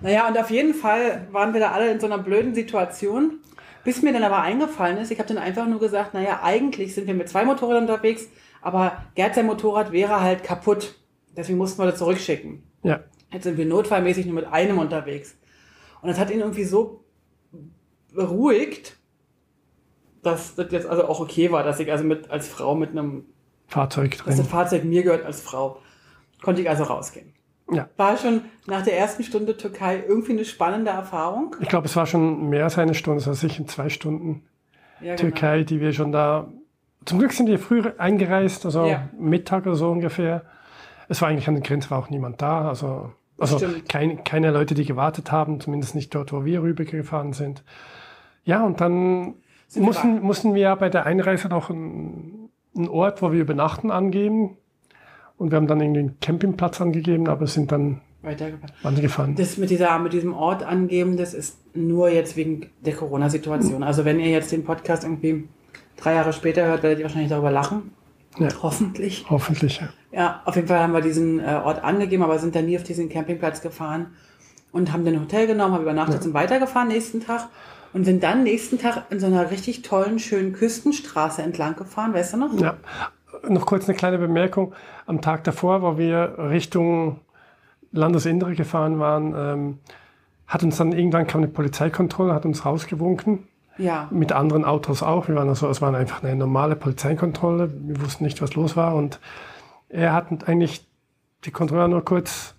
Naja, 0.00 0.28
und 0.28 0.38
auf 0.38 0.50
jeden 0.50 0.74
Fall 0.74 1.26
waren 1.30 1.52
wir 1.52 1.60
da 1.60 1.72
alle 1.72 1.90
in 1.90 2.00
so 2.00 2.06
einer 2.06 2.18
blöden 2.18 2.54
Situation. 2.54 3.40
Bis 3.84 4.02
mir 4.02 4.12
dann 4.12 4.24
aber 4.24 4.40
eingefallen 4.40 4.98
ist, 4.98 5.12
ich 5.12 5.18
habe 5.18 5.28
dann 5.32 5.38
einfach 5.38 5.66
nur 5.66 5.78
gesagt, 5.78 6.12
naja, 6.12 6.40
eigentlich 6.42 6.94
sind 6.94 7.06
wir 7.06 7.14
mit 7.14 7.28
zwei 7.28 7.44
Motorrädern 7.44 7.84
unterwegs, 7.84 8.26
aber 8.60 9.04
Gerd 9.14 9.36
sein 9.36 9.46
Motorrad 9.46 9.92
wäre 9.92 10.20
halt 10.20 10.42
kaputt. 10.42 10.96
Deswegen 11.36 11.58
mussten 11.58 11.80
wir 11.80 11.86
das 11.86 11.98
zurückschicken. 11.98 12.64
Ja. 12.82 13.00
Jetzt 13.32 13.44
sind 13.44 13.58
wir 13.58 13.66
notfallmäßig 13.66 14.26
nur 14.26 14.34
mit 14.34 14.46
einem 14.46 14.78
unterwegs. 14.78 15.36
Und 16.00 16.08
das 16.08 16.18
hat 16.18 16.30
ihn 16.30 16.40
irgendwie 16.40 16.64
so 16.64 17.04
beruhigt, 18.14 18.96
dass 20.22 20.54
das 20.54 20.70
jetzt 20.72 20.86
also 20.86 21.06
auch 21.06 21.20
okay 21.20 21.52
war, 21.52 21.62
dass 21.62 21.80
ich 21.80 21.90
also 21.90 22.04
mit 22.04 22.30
als 22.30 22.48
Frau 22.48 22.74
mit 22.74 22.90
einem, 22.90 23.24
Fahrzeug 23.68 24.12
dass 24.12 24.24
drin. 24.26 24.36
das 24.38 24.46
Fahrzeug 24.48 24.84
mir 24.84 25.02
gehört 25.02 25.24
als 25.24 25.40
Frau, 25.40 25.80
konnte 26.42 26.62
ich 26.62 26.68
also 26.70 26.84
rausgehen. 26.84 27.32
Ja. 27.72 27.88
War 27.96 28.16
schon 28.16 28.42
nach 28.66 28.82
der 28.82 28.96
ersten 28.96 29.24
Stunde 29.24 29.56
Türkei 29.56 30.04
irgendwie 30.06 30.32
eine 30.32 30.44
spannende 30.44 30.92
Erfahrung. 30.92 31.56
Ich 31.60 31.68
glaube, 31.68 31.86
es 31.86 31.96
war 31.96 32.06
schon 32.06 32.48
mehr 32.48 32.64
als 32.64 32.78
eine 32.78 32.94
Stunde, 32.94 33.18
also 33.18 33.32
sicher 33.32 33.66
zwei 33.66 33.88
Stunden 33.88 34.44
Ja, 35.00 35.16
genau. 35.16 35.16
Türkei, 35.16 35.64
die 35.64 35.80
wir 35.80 35.92
schon 35.92 36.12
da. 36.12 36.52
Zum 37.04 37.18
Glück 37.18 37.32
sind 37.32 37.48
wir 37.48 37.58
früher 37.58 37.94
eingereist, 37.98 38.64
also 38.64 38.86
Ja. 38.86 39.08
Mittag 39.18 39.66
oder 39.66 39.74
so 39.74 39.90
ungefähr. 39.90 40.44
Es 41.08 41.22
war 41.22 41.28
eigentlich 41.28 41.48
an 41.48 41.54
der 41.54 41.62
Grenze 41.62 41.90
war 41.90 41.98
auch 41.98 42.10
niemand 42.10 42.42
da, 42.42 42.68
also, 42.68 43.12
also 43.38 43.60
kein, 43.88 44.24
keine 44.24 44.50
Leute, 44.50 44.74
die 44.74 44.84
gewartet 44.84 45.30
haben, 45.30 45.60
zumindest 45.60 45.94
nicht 45.94 46.14
dort, 46.14 46.32
wo 46.32 46.44
wir 46.44 46.62
rübergefahren 46.62 47.32
sind. 47.32 47.62
Ja, 48.44 48.64
und 48.64 48.80
dann 48.80 49.34
Sind 49.68 49.82
wir 49.82 50.20
mussten, 50.20 50.54
wir 50.54 50.62
ja 50.62 50.74
bei 50.74 50.88
der 50.88 51.06
Einreise 51.06 51.48
noch 51.48 51.70
einen, 51.70 52.50
einen 52.76 52.88
Ort, 52.88 53.22
wo 53.22 53.32
wir 53.32 53.40
übernachten, 53.40 53.90
angeben. 53.90 54.56
Und 55.36 55.50
wir 55.50 55.56
haben 55.56 55.66
dann 55.66 55.80
irgendwie 55.80 56.00
einen 56.00 56.20
Campingplatz 56.20 56.80
angegeben, 56.80 57.28
aber 57.28 57.46
sind 57.46 57.72
dann 57.72 58.00
weitergefahren. 58.82 59.36
Das 59.36 59.56
mit, 59.56 59.70
dieser, 59.70 59.98
mit 59.98 60.12
diesem 60.12 60.34
Ort 60.34 60.62
angeben, 60.62 61.16
das 61.16 61.34
ist 61.34 61.58
nur 61.74 62.08
jetzt 62.08 62.36
wegen 62.36 62.66
der 62.84 62.94
Corona-Situation. 62.94 63.82
Also 63.82 64.04
wenn 64.04 64.18
ihr 64.18 64.30
jetzt 64.30 64.50
den 64.50 64.64
Podcast 64.64 65.04
irgendwie 65.04 65.48
drei 65.96 66.14
Jahre 66.14 66.32
später 66.32 66.66
hört, 66.66 66.82
werdet 66.82 66.98
ihr 66.98 67.04
wahrscheinlich 67.04 67.30
darüber 67.30 67.50
lachen. 67.50 67.92
Ja. 68.38 68.48
Hoffentlich. 68.62 69.26
Hoffentlich. 69.28 69.80
Ja. 69.80 69.88
Ja, 70.12 70.42
auf 70.44 70.56
jeden 70.56 70.68
Fall 70.68 70.80
haben 70.80 70.92
wir 70.92 71.02
diesen 71.02 71.40
äh, 71.40 71.60
Ort 71.62 71.84
angegeben, 71.84 72.22
aber 72.22 72.38
sind 72.38 72.54
dann 72.54 72.66
nie 72.66 72.76
auf 72.76 72.82
diesen 72.82 73.08
Campingplatz 73.08 73.60
gefahren 73.60 74.06
und 74.72 74.92
haben 74.92 75.04
dann 75.04 75.14
ein 75.14 75.20
Hotel 75.20 75.46
genommen, 75.46 75.74
haben 75.74 75.82
übernachtet, 75.82 76.22
sind 76.22 76.34
weitergefahren 76.34 76.88
nächsten 76.88 77.20
Tag 77.20 77.48
und 77.92 78.04
sind 78.04 78.22
dann 78.22 78.42
nächsten 78.42 78.78
Tag 78.78 79.04
in 79.10 79.20
so 79.20 79.26
einer 79.26 79.50
richtig 79.50 79.82
tollen, 79.82 80.18
schönen 80.18 80.52
Küstenstraße 80.52 81.42
entlang 81.42 81.76
gefahren, 81.76 82.14
weißt 82.14 82.34
du 82.34 82.36
noch? 82.38 82.58
Ja, 82.58 82.76
noch 83.48 83.66
kurz 83.66 83.88
eine 83.88 83.96
kleine 83.96 84.18
Bemerkung. 84.18 84.74
Am 85.06 85.20
Tag 85.20 85.44
davor, 85.44 85.82
wo 85.82 85.98
wir 85.98 86.36
Richtung 86.38 87.20
Landesinnere 87.92 88.54
gefahren 88.54 88.98
waren, 88.98 89.34
ähm, 89.36 89.78
hat 90.46 90.62
uns 90.62 90.76
dann 90.76 90.92
irgendwann 90.92 91.26
kam 91.26 91.42
eine 91.42 91.50
Polizeikontrolle, 91.50 92.32
hat 92.32 92.44
uns 92.44 92.64
rausgewunken. 92.64 93.48
Ja. 93.78 94.08
Mit 94.10 94.32
anderen 94.32 94.64
Autos 94.64 95.02
auch. 95.02 95.28
Wir 95.28 95.34
waren 95.34 95.48
also, 95.48 95.68
es 95.68 95.82
war 95.82 95.94
einfach 95.94 96.22
eine 96.22 96.34
normale 96.36 96.76
Polizeikontrolle. 96.76 97.70
Wir 97.74 98.00
wussten 98.02 98.24
nicht, 98.24 98.40
was 98.42 98.54
los 98.54 98.76
war. 98.76 98.94
Und 98.94 99.20
er 99.88 100.12
hat 100.12 100.48
eigentlich 100.48 100.86
die 101.44 101.50
Kontrolle 101.50 101.88
nur 101.88 102.04
kurz 102.04 102.54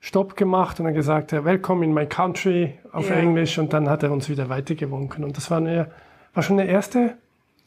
Stopp 0.00 0.36
gemacht 0.36 0.78
und 0.80 0.86
dann 0.86 0.94
gesagt, 0.94 1.32
Welcome 1.32 1.84
in 1.84 1.94
my 1.94 2.06
country 2.06 2.74
auf 2.92 3.08
Ja. 3.08 3.16
Englisch. 3.16 3.58
Und 3.58 3.72
dann 3.72 3.88
hat 3.88 4.02
er 4.02 4.12
uns 4.12 4.28
wieder 4.28 4.48
weitergewunken. 4.48 5.24
Und 5.24 5.36
das 5.36 5.50
war, 5.50 5.58
eine, 5.58 5.90
war 6.34 6.42
schon 6.42 6.58
eine 6.58 6.68
erste 6.70 7.14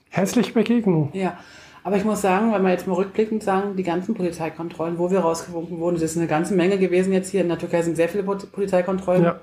herzliche 0.09 0.53
Begegnung. 0.53 1.09
Ja, 1.13 1.37
aber 1.83 1.97
ich 1.97 2.05
muss 2.05 2.21
sagen, 2.21 2.53
wenn 2.53 2.61
wir 2.63 2.69
jetzt 2.71 2.87
mal 2.87 2.95
rückblickend 2.95 3.43
sagen, 3.43 3.75
die 3.75 3.83
ganzen 3.83 4.13
Polizeikontrollen, 4.13 4.97
wo 4.97 5.09
wir 5.09 5.19
rausgewunken 5.19 5.79
wurden, 5.79 5.95
das 5.95 6.03
ist 6.03 6.17
eine 6.17 6.27
ganze 6.27 6.53
Menge 6.53 6.77
gewesen 6.77 7.13
jetzt 7.13 7.29
hier. 7.29 7.41
In 7.41 7.49
der 7.49 7.57
Türkei 7.57 7.81
sind 7.81 7.95
sehr 7.95 8.09
viele 8.09 8.23
Pol- 8.23 8.37
Polizeikontrollen. 8.51 9.23
Ja. 9.23 9.39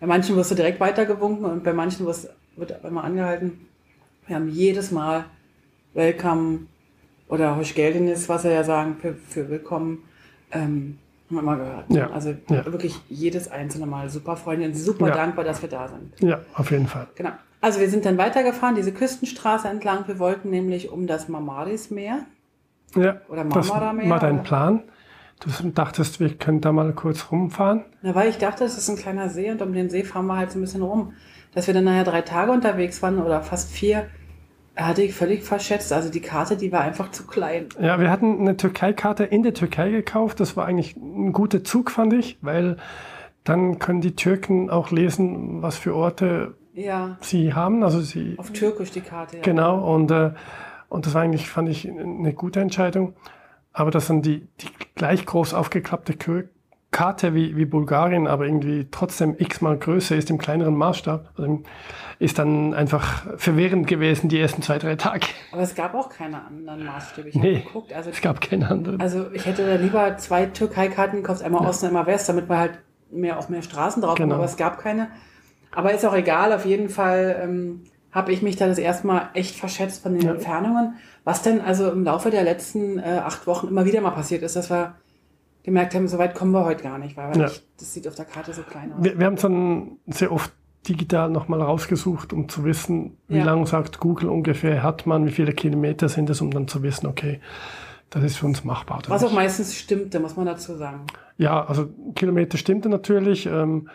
Bei 0.00 0.06
manchen 0.06 0.36
wirst 0.36 0.50
du 0.50 0.54
direkt 0.54 0.78
weitergewunken 0.80 1.46
und 1.46 1.64
bei 1.64 1.72
manchen 1.72 2.04
wirst, 2.04 2.28
wird 2.56 2.74
immer 2.84 3.04
angehalten. 3.04 3.66
Wir 4.26 4.36
haben 4.36 4.48
jedes 4.48 4.90
Mal 4.90 5.24
Welcome 5.94 6.60
oder 7.28 7.56
Hoschgeldenis, 7.56 8.28
was 8.28 8.42
sie 8.42 8.52
ja 8.52 8.64
sagen, 8.64 8.96
für, 9.00 9.14
für 9.14 9.48
Willkommen, 9.48 10.02
ähm, 10.52 10.98
haben 11.28 11.36
wir 11.36 11.40
immer 11.40 11.56
gehört. 11.56 11.84
Ja. 11.90 12.10
Also 12.10 12.34
Ja. 12.50 12.64
wirklich 12.66 12.94
jedes 13.08 13.50
einzelne 13.50 13.86
Mal 13.86 14.08
super 14.10 14.36
Freundin, 14.36 14.74
super 14.74 15.08
Ja. 15.08 15.14
dankbar, 15.14 15.44
dass 15.44 15.60
wir 15.62 15.68
da 15.68 15.88
sind. 15.88 16.12
Ja, 16.20 16.40
auf 16.54 16.70
jeden 16.70 16.86
Fall. 16.86 17.08
Genau. 17.16 17.30
Also 17.60 17.80
wir 17.80 17.88
sind 17.90 18.04
dann 18.04 18.16
weitergefahren, 18.18 18.76
diese 18.76 18.92
Küstenstraße 18.92 19.68
entlang. 19.68 20.06
Wir 20.06 20.18
wollten 20.18 20.50
nämlich 20.50 20.90
um 20.90 21.06
das 21.06 21.28
Marmarismeer. 21.28 22.20
Ja, 22.94 23.20
Oder 23.28 23.44
das 23.44 23.68
Marmara-Meer, 23.68 24.08
war 24.10 24.20
dein? 24.20 24.42
Plan. 24.42 24.82
Du 25.40 25.50
dachtest, 25.70 26.18
wir 26.20 26.32
können 26.34 26.60
da 26.62 26.72
mal 26.72 26.92
kurz 26.94 27.30
rumfahren. 27.30 27.84
Na, 28.00 28.14
weil 28.14 28.30
ich 28.30 28.38
dachte, 28.38 28.64
das 28.64 28.78
ist 28.78 28.88
ein 28.88 28.96
kleiner 28.96 29.28
See 29.28 29.50
und 29.50 29.60
um 29.60 29.72
den 29.72 29.90
See 29.90 30.02
fahren 30.04 30.26
wir 30.26 30.36
halt 30.36 30.50
so 30.52 30.58
ein 30.58 30.62
bisschen 30.62 30.80
rum. 30.82 31.12
Dass 31.56 31.66
wir 31.68 31.72
dann 31.74 31.84
nachher 31.84 32.04
drei 32.04 32.20
Tage 32.20 32.52
unterwegs 32.52 33.00
waren 33.02 33.18
oder 33.18 33.40
fast 33.40 33.72
vier, 33.72 34.08
hatte 34.76 35.00
ich 35.02 35.14
völlig 35.14 35.42
verschätzt. 35.42 35.90
Also 35.90 36.10
die 36.10 36.20
Karte, 36.20 36.58
die 36.58 36.70
war 36.70 36.82
einfach 36.82 37.10
zu 37.10 37.26
klein. 37.26 37.70
Ja, 37.80 37.98
wir 37.98 38.10
hatten 38.10 38.38
eine 38.40 38.58
Türkei-Karte 38.58 39.24
in 39.24 39.42
der 39.42 39.54
Türkei 39.54 39.90
gekauft. 39.90 40.38
Das 40.38 40.54
war 40.58 40.66
eigentlich 40.66 40.96
ein 40.96 41.32
guter 41.32 41.64
Zug, 41.64 41.90
fand 41.90 42.12
ich, 42.12 42.36
weil 42.42 42.76
dann 43.42 43.78
können 43.78 44.02
die 44.02 44.14
Türken 44.14 44.68
auch 44.68 44.90
lesen, 44.90 45.62
was 45.62 45.78
für 45.78 45.94
Orte 45.94 46.58
Ja, 46.74 47.16
sie 47.22 47.54
haben. 47.54 47.82
Also 47.82 48.00
sie 48.02 48.34
auf 48.38 48.52
Türkisch 48.52 48.90
die 48.90 49.00
Karte. 49.00 49.36
Ja. 49.38 49.42
genau 49.42 49.94
und 49.94 50.10
äh, 50.10 50.32
und 50.90 51.06
das 51.06 51.14
war 51.14 51.22
eigentlich 51.22 51.48
fand 51.48 51.70
ich 51.70 51.88
eine 51.88 52.34
gute 52.34 52.60
Entscheidung. 52.60 53.14
Aber 53.72 53.90
dass 53.90 54.08
dann 54.08 54.20
die 54.20 54.46
die 54.60 54.68
gleich 54.94 55.24
groß 55.24 55.54
aufgeklappte 55.54 56.12
Kö- 56.12 56.48
Karte 56.96 57.34
wie, 57.34 57.54
wie 57.58 57.66
Bulgarien, 57.66 58.26
aber 58.26 58.46
irgendwie 58.46 58.86
trotzdem 58.90 59.34
x-mal 59.38 59.76
größer 59.76 60.16
ist 60.16 60.30
im 60.30 60.38
kleineren 60.38 60.74
Maßstab, 60.74 61.28
also 61.36 61.62
ist 62.18 62.38
dann 62.38 62.72
einfach 62.72 63.26
verwirrend 63.36 63.86
gewesen 63.86 64.30
die 64.30 64.40
ersten 64.40 64.62
zwei, 64.62 64.78
drei 64.78 64.96
Tage. 64.96 65.26
Aber 65.52 65.60
es 65.60 65.74
gab 65.74 65.94
auch 65.94 66.08
keine 66.08 66.42
anderen 66.46 66.86
Maßstäbe. 66.86 67.28
Ich 67.28 67.34
Nee. 67.34 67.60
geguckt. 67.60 67.92
Also, 67.92 68.08
Es 68.08 68.22
gab 68.22 68.40
keine 68.40 68.70
anderen. 68.70 68.98
also 68.98 69.26
ich 69.34 69.44
hätte 69.44 69.66
da 69.66 69.74
lieber 69.74 70.16
zwei 70.16 70.46
Türkei-Karten 70.46 71.18
gekauft, 71.18 71.42
einmal 71.42 71.66
Osten, 71.66 71.84
einmal 71.88 72.06
West, 72.06 72.30
damit 72.30 72.48
wir 72.48 72.56
halt 72.56 72.78
mehr, 73.10 73.38
auch 73.38 73.50
mehr 73.50 73.60
Straßen 73.60 74.00
drauf 74.00 74.12
haben. 74.12 74.22
Genau. 74.30 74.36
Aber 74.36 74.44
es 74.46 74.56
gab 74.56 74.78
keine. 74.78 75.08
Aber 75.72 75.92
ist 75.92 76.06
auch 76.06 76.14
egal. 76.14 76.54
Auf 76.54 76.64
jeden 76.64 76.88
Fall 76.88 77.36
ähm, 77.42 77.82
habe 78.10 78.32
ich 78.32 78.40
mich 78.40 78.56
da 78.56 78.66
das 78.68 78.78
erste 78.78 79.06
Mal 79.06 79.28
echt 79.34 79.54
verschätzt 79.56 80.02
von 80.02 80.14
den 80.14 80.22
Ja. 80.22 80.32
Entfernungen. 80.32 80.94
Was 81.24 81.42
denn 81.42 81.60
also 81.60 81.90
im 81.90 82.04
Laufe 82.04 82.30
der 82.30 82.42
letzten 82.44 82.98
äh, 82.98 83.20
acht 83.22 83.46
Wochen 83.46 83.68
immer 83.68 83.84
wieder 83.84 84.00
mal 84.00 84.12
passiert 84.12 84.42
ist, 84.42 84.56
dass 84.56 84.70
wir 84.70 84.94
gemerkt 85.66 85.94
haben, 85.94 86.08
so 86.08 86.16
weit 86.16 86.34
kommen 86.34 86.52
wir 86.52 86.64
heute 86.64 86.82
gar 86.82 86.96
nicht, 86.98 87.16
weil 87.16 87.36
Ja. 87.36 87.44
echt, 87.46 87.62
das 87.78 87.92
sieht 87.92 88.08
auf 88.08 88.14
der 88.14 88.24
Karte 88.24 88.54
so 88.54 88.62
klein 88.62 88.92
aus. 88.94 89.04
Wir, 89.04 89.18
wir 89.18 89.26
haben 89.26 89.34
es 89.34 89.42
dann 89.42 89.98
sehr 90.06 90.32
oft 90.32 90.50
digital 90.88 91.28
nochmal 91.30 91.60
rausgesucht, 91.60 92.32
um 92.32 92.48
zu 92.48 92.64
wissen, 92.64 93.18
wie 93.28 93.38
Ja. 93.38 93.44
lang 93.44 93.66
sagt 93.66 93.98
Google 94.00 94.30
ungefähr 94.30 94.82
hat 94.82 95.06
man, 95.06 95.26
wie 95.26 95.32
viele 95.32 95.52
Kilometer 95.52 96.08
sind 96.08 96.30
es, 96.30 96.40
um 96.40 96.50
dann 96.50 96.68
zu 96.68 96.82
wissen, 96.82 97.06
okay, 97.06 97.40
das 98.10 98.22
ist 98.22 98.36
für 98.38 98.46
uns 98.46 98.64
machbar. 98.64 99.02
Was 99.08 99.22
auch 99.24 99.28
nicht. 99.28 99.34
meistens 99.36 99.74
stimmte, 99.76 100.20
muss 100.20 100.36
man 100.36 100.46
dazu 100.46 100.76
sagen. 100.76 101.00
Ja, 101.38 101.64
also 101.66 101.88
Kilometer 102.14 102.56
stimmte 102.56 102.88
natürlich. 102.88 103.46
Ähm, 103.46 103.88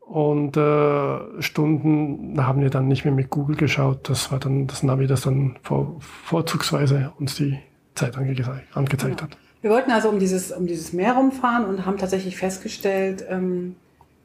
und 0.00 0.56
äh, 0.56 1.42
Stunden 1.42 2.44
haben 2.44 2.60
wir 2.60 2.70
dann 2.70 2.86
nicht 2.86 3.04
mehr 3.04 3.14
mit 3.14 3.30
Google 3.30 3.56
geschaut. 3.56 4.08
Das 4.08 4.30
war 4.30 4.38
dann 4.38 4.66
das 4.68 4.82
Navi, 4.84 5.06
das 5.08 5.22
dann 5.22 5.56
vor, 5.62 5.96
vorzugsweise 6.00 7.12
uns 7.18 7.34
die 7.36 7.58
Zeit 7.94 8.16
angezeigt, 8.16 8.76
angezeigt 8.76 9.22
hat. 9.22 9.36
Wir 9.66 9.72
wollten 9.72 9.90
also 9.90 10.10
um 10.10 10.20
dieses, 10.20 10.52
um 10.52 10.68
dieses 10.68 10.92
Meer 10.92 11.14
rumfahren 11.14 11.64
und 11.64 11.84
haben 11.84 11.96
tatsächlich 11.96 12.36
festgestellt, 12.36 13.26
ähm, 13.28 13.74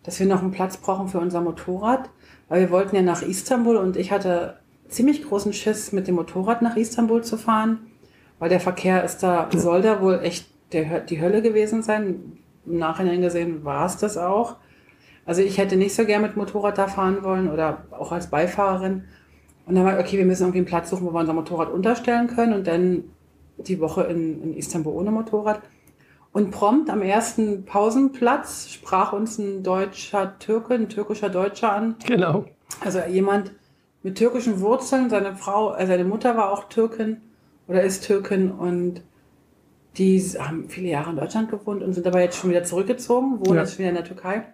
dass 0.04 0.20
wir 0.20 0.28
noch 0.28 0.44
einen 0.44 0.52
Platz 0.52 0.78
brauchen 0.78 1.08
für 1.08 1.18
unser 1.18 1.42
Motorrad, 1.42 2.12
weil 2.48 2.62
wir 2.62 2.70
wollten 2.70 2.96
ja 2.96 3.02
nach 3.02 3.24
Istanbul 3.24 3.76
und 3.76 3.98
ich 3.98 4.12
hatte 4.12 4.58
ziemlich 4.88 5.28
großen 5.28 5.52
Schiss, 5.52 5.94
mit 5.94 6.08
dem 6.08 6.14
Motorrad 6.14 6.62
nach 6.62 6.76
Istanbul 6.76 7.24
zu 7.24 7.38
fahren, 7.38 7.80
weil 8.38 8.50
der 8.50 8.60
Verkehr 8.60 9.04
ist 9.04 9.24
da, 9.24 9.50
soll 9.52 9.82
da 9.82 10.00
wohl 10.00 10.20
echt 10.22 10.48
der, 10.74 11.00
die 11.00 11.20
Hölle 11.20 11.42
gewesen 11.42 11.82
sein. 11.82 12.38
Im 12.68 12.78
Nachhinein 12.78 13.24
gesehen 13.24 13.66
war 13.66 13.88
es 13.88 13.98
das 13.98 14.20
auch. 14.20 14.58
Also 15.26 15.42
ich 15.42 15.58
hätte 15.58 15.76
nicht 15.76 15.96
so 15.96 16.06
gern 16.06 16.22
mit 16.22 16.38
Motorrad 16.38 16.78
da 16.78 16.88
fahren 16.88 17.24
wollen 17.24 17.50
oder 17.50 17.88
auch 17.90 18.12
als 18.12 18.28
Beifahrerin. 18.28 19.06
Und 19.66 19.74
dann 19.74 19.86
war, 19.86 19.98
okay, 19.98 20.20
wir 20.20 20.26
müssen 20.26 20.44
irgendwie 20.44 20.60
einen 20.60 20.68
Platz 20.68 20.92
suchen, 20.92 21.08
wo 21.08 21.12
wir 21.12 21.20
unser 21.20 21.34
Motorrad 21.34 21.72
unterstellen 21.72 22.28
können 22.28 22.54
und 22.54 22.68
dann 22.68 23.06
die 23.68 23.80
Woche 23.80 24.04
in, 24.04 24.42
in 24.44 24.58
Istanbul 24.58 24.94
ohne 24.94 25.12
Motorrad. 25.12 25.62
Und 26.34 26.52
prompt 26.52 26.90
am 26.90 27.02
ersten 27.02 27.66
Pausenplatz 27.66 28.70
sprach 28.70 29.12
uns 29.12 29.38
ein 29.38 29.64
deutscher 29.64 30.40
Türke, 30.40 30.76
ein 30.76 30.88
türkischer 30.88 31.30
Deutscher 31.30 31.74
an. 31.74 31.96
Genau. 32.08 32.46
Also 32.80 33.00
jemand 33.10 33.52
mit 34.02 34.18
türkischen 34.18 34.62
Wurzeln. 34.62 35.10
Seine 35.10 35.36
Frau, 35.36 35.76
äh, 35.76 35.86
seine 35.86 36.06
Mutter 36.06 36.38
war 36.38 36.52
auch 36.52 36.70
Türkin 36.70 37.18
oder 37.68 37.82
ist 37.84 38.06
Türkin 38.06 38.50
und 38.52 39.02
die 39.98 40.20
haben 40.40 40.70
viele 40.70 40.88
Jahre 40.88 41.10
in 41.10 41.18
Deutschland 41.18 41.50
gewohnt 41.52 41.84
und 41.84 41.94
sind 41.94 42.08
aber 42.08 42.22
jetzt 42.22 42.38
schon 42.38 42.50
wieder 42.50 42.64
zurückgezogen, 42.64 43.40
wohnen 43.42 43.56
Ja. 43.58 43.62
jetzt 43.64 43.78
wieder 43.78 43.90
in 43.90 43.96
der 43.96 44.06
Türkei. 44.06 44.46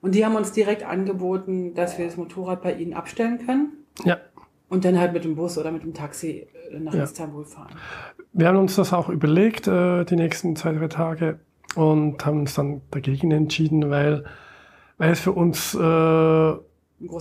Und 0.00 0.14
die 0.14 0.24
haben 0.24 0.36
uns 0.36 0.52
direkt 0.52 0.84
angeboten, 0.84 1.74
dass 1.74 1.98
wir 1.98 2.04
das 2.06 2.16
Motorrad 2.16 2.62
bei 2.62 2.74
ihnen 2.74 2.94
abstellen 2.94 3.44
können 3.44 3.72
Ja. 4.04 4.18
und 4.68 4.84
dann 4.84 5.00
halt 5.00 5.12
mit 5.12 5.24
dem 5.24 5.34
Bus 5.34 5.58
oder 5.58 5.72
mit 5.72 5.82
dem 5.82 5.94
Taxi 5.94 6.46
nach 6.80 6.94
Ja. 6.94 7.04
Istanbul 7.04 7.44
fahren. 7.44 7.74
Wir 8.32 8.48
haben 8.48 8.56
uns 8.58 8.76
das 8.76 8.92
auch 8.92 9.08
überlegt, 9.08 9.66
äh, 9.68 10.04
die 10.04 10.16
nächsten 10.16 10.56
zwei, 10.56 10.72
drei 10.72 10.88
Tage. 10.88 11.38
und 11.76 12.24
haben 12.24 12.40
uns 12.40 12.54
dann 12.54 12.82
dagegen 12.92 13.32
entschieden, 13.32 13.90
weil, 13.90 14.24
weil 14.96 15.10
es 15.10 15.18
für 15.18 15.32
uns 15.32 15.74
äh, 15.74 16.52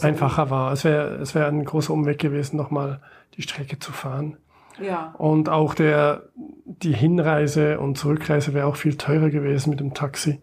einfacher 0.02 0.50
war. 0.52 0.72
Es 0.72 0.84
wäre 0.84 1.16
es 1.16 1.34
wäre 1.34 1.48
ein 1.48 1.66
großer 1.66 1.92
Umweg 1.92 2.20
gewesen, 2.20 2.58
nochmal 2.58 3.00
die 3.36 3.42
Strecke 3.42 3.80
zu 3.80 3.92
fahren. 3.92 4.38
Ja. 4.80 5.16
Und 5.18 5.50
auch 5.50 5.74
der, 5.74 6.30
die 6.66 6.94
Hinreise 6.94 7.80
und 7.80 7.98
Zurückreise 7.98 8.54
wäre 8.54 8.68
auch 8.68 8.76
viel 8.76 8.96
teurer 8.96 9.30
gewesen 9.32 9.72
mit 9.72 9.80
dem 9.80 9.94
Taxi 9.96 10.40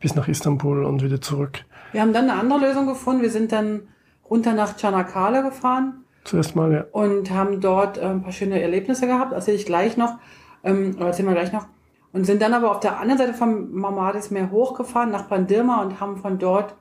bis 0.00 0.14
nach 0.14 0.28
Istanbul 0.28 0.84
und 0.84 1.02
wieder 1.02 1.20
zurück. 1.20 1.64
Wir 1.92 2.00
haben 2.00 2.12
dann 2.14 2.30
eine 2.30 2.38
andere 2.40 2.60
Lösung 2.60 2.86
gefunden. 2.86 3.22
Wir 3.22 3.30
sind 3.30 3.52
dann 3.52 3.82
runter 4.28 4.54
nach 4.54 4.76
Çanakkale 4.76 5.42
gefahren 5.42 6.03
Zuerst 6.24 6.56
mal, 6.56 6.72
ja. 6.72 6.84
und 6.92 7.30
haben 7.30 7.60
dort 7.60 7.98
ein 7.98 8.22
paar 8.22 8.32
schöne 8.32 8.60
Erlebnisse 8.60 9.06
gehabt. 9.06 9.32
Erzähle 9.32 9.58
ich 9.58 9.66
gleich 9.66 9.96
noch. 9.96 10.14
Ähm, 10.62 10.94
oder 10.96 11.06
erzählen 11.06 11.28
wir 11.28 11.34
gleich 11.34 11.52
noch. 11.52 11.66
Und 12.12 12.24
sind 12.24 12.40
dann 12.40 12.54
aber 12.54 12.70
auf 12.70 12.80
der 12.80 12.98
anderen 12.98 13.18
Seite 13.18 13.34
vom 13.34 13.72
Marmaris 13.72 14.30
Meer 14.30 14.50
hochgefahren 14.50 15.10
nach 15.10 15.24
Bandirma 15.24 15.82
und 15.82 16.00
haben 16.00 16.16
von 16.16 16.38
dort, 16.38 16.76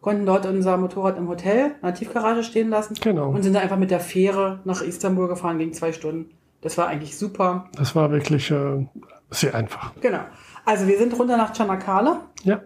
konnten 0.00 0.26
dort 0.26 0.44
unser 0.44 0.76
Motorrad 0.76 1.16
im 1.16 1.28
Hotel, 1.28 1.66
in 1.66 1.82
der 1.82 1.94
Tiefgarage 1.94 2.42
stehen 2.42 2.68
lassen. 2.68 2.94
Genau. 3.00 3.30
Und 3.30 3.42
sind 3.42 3.54
dann 3.54 3.62
einfach 3.62 3.78
mit 3.78 3.90
der 3.90 4.00
Fähre 4.00 4.60
nach 4.64 4.82
Istanbul 4.82 5.28
gefahren, 5.28 5.58
gegen 5.58 5.72
zwei 5.72 5.92
Stunden. 5.92 6.30
Das 6.60 6.76
war 6.76 6.88
eigentlich 6.88 7.16
super. 7.16 7.68
Das 7.76 7.94
war 7.94 8.10
wirklich 8.10 8.50
äh, 8.50 8.86
sehr 9.30 9.54
einfach. 9.54 9.92
Genau. 10.00 10.20
Also 10.64 10.86
wir 10.86 10.98
sind 10.98 11.18
runter 11.18 11.36
nach 11.36 11.52
Çanakkale. 11.52 12.20
Ja, 12.42 12.60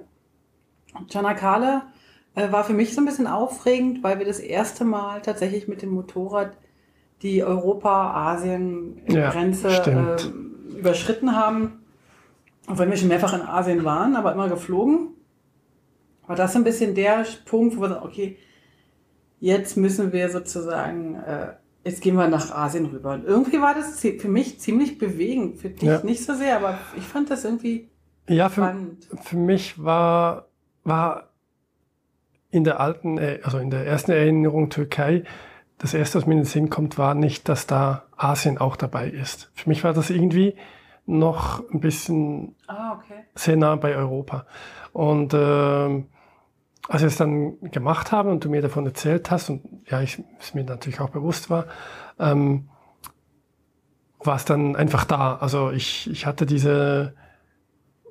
Çanakkale 1.08 1.82
äh, 1.82 1.99
war 2.34 2.64
für 2.64 2.72
mich 2.72 2.94
so 2.94 3.00
ein 3.00 3.04
bisschen 3.06 3.26
aufregend, 3.26 4.02
weil 4.02 4.18
wir 4.18 4.26
das 4.26 4.38
erste 4.38 4.84
Mal 4.84 5.20
tatsächlich 5.22 5.68
mit 5.68 5.82
dem 5.82 5.90
Motorrad 5.90 6.56
die 7.22 7.36
Ja, 7.38 7.46
Europa-Asien-Grenze 7.46 9.70
stimmt. 9.70 10.32
äh, 10.74 10.78
überschritten 10.78 11.36
haben. 11.36 11.82
Auch 12.66 12.78
wenn 12.78 12.90
wir 12.90 12.96
schon 12.96 13.08
mehrfach 13.08 13.34
in 13.34 13.42
Asien 13.42 13.84
waren, 13.84 14.16
aber 14.16 14.32
immer 14.32 14.48
geflogen. 14.48 15.08
War 16.26 16.36
das 16.36 16.52
so 16.52 16.58
ein 16.58 16.64
bisschen 16.64 16.94
der 16.94 17.24
Punkt, 17.44 17.76
wo 17.76 17.80
wir 17.82 17.88
sagen, 17.88 18.06
okay, 18.06 18.38
jetzt 19.40 19.76
müssen 19.76 20.12
wir 20.12 20.28
sozusagen, 20.30 21.16
äh, 21.16 21.54
jetzt 21.84 22.00
gehen 22.02 22.14
wir 22.14 22.28
nach 22.28 22.52
Asien 22.54 22.86
rüber. 22.86 23.14
Und 23.14 23.24
irgendwie 23.24 23.60
war 23.60 23.74
das 23.74 23.98
für 24.00 24.28
mich 24.28 24.60
ziemlich 24.60 24.98
bewegend. 24.98 25.58
Für 25.58 25.70
dich 25.70 25.88
Ja. 25.88 26.00
nicht 26.04 26.24
so 26.24 26.34
sehr, 26.34 26.56
aber 26.56 26.78
ich 26.96 27.04
fand 27.04 27.30
das 27.30 27.44
irgendwie 27.44 27.88
ja 28.28 28.48
für, 28.48 28.60
spannend. 28.62 29.08
für 29.22 29.36
mich 29.36 29.82
war, 29.82 30.46
war 30.84 31.29
in 32.50 32.64
der 32.64 32.80
alten, 32.80 33.18
äh, 33.18 33.40
also 33.42 33.58
in 33.58 33.70
der 33.70 33.86
ersten 33.86 34.10
Erinnerung 34.12 34.70
Türkei, 34.70 35.24
das 35.78 35.94
erste, 35.94 36.18
was 36.18 36.26
mir 36.26 36.34
in 36.34 36.40
den 36.40 36.46
Sinn 36.46 36.68
kommt, 36.70 36.98
war 36.98 37.14
nicht, 37.14 37.48
dass 37.48 37.66
da 37.66 38.04
Asien 38.16 38.58
auch 38.58 38.76
dabei 38.76 39.08
ist. 39.08 39.50
Für 39.54 39.68
mich 39.68 39.82
war 39.82 39.92
das 39.94 40.10
irgendwie 40.10 40.54
noch 41.06 41.62
ein 41.70 41.80
bisschen 41.80 42.54
Ah, 42.66 42.92
okay. 42.98 43.24
sehr 43.34 43.56
nah 43.56 43.76
bei 43.76 43.96
Europa. 43.96 44.46
Und 44.92 45.32
ähm, 45.34 46.06
als 46.88 47.02
wir 47.02 47.06
es 47.08 47.16
dann 47.16 47.60
gemacht 47.70 48.12
haben 48.12 48.28
und 48.30 48.44
du 48.44 48.50
mir 48.50 48.60
davon 48.62 48.84
erzählt 48.84 49.30
hast, 49.30 49.48
und 49.48 49.62
ja, 49.86 50.02
ich 50.02 50.22
es 50.38 50.54
mir 50.54 50.64
natürlich 50.64 51.00
auch 51.00 51.10
bewusst 51.10 51.48
war, 51.48 51.66
ähm, 52.18 52.68
war 54.22 54.36
es 54.36 54.44
dann 54.44 54.76
einfach 54.76 55.04
da. 55.04 55.36
Also 55.36 55.70
ich, 55.70 56.10
ich 56.10 56.26
hatte 56.26 56.44
diese 56.44 57.14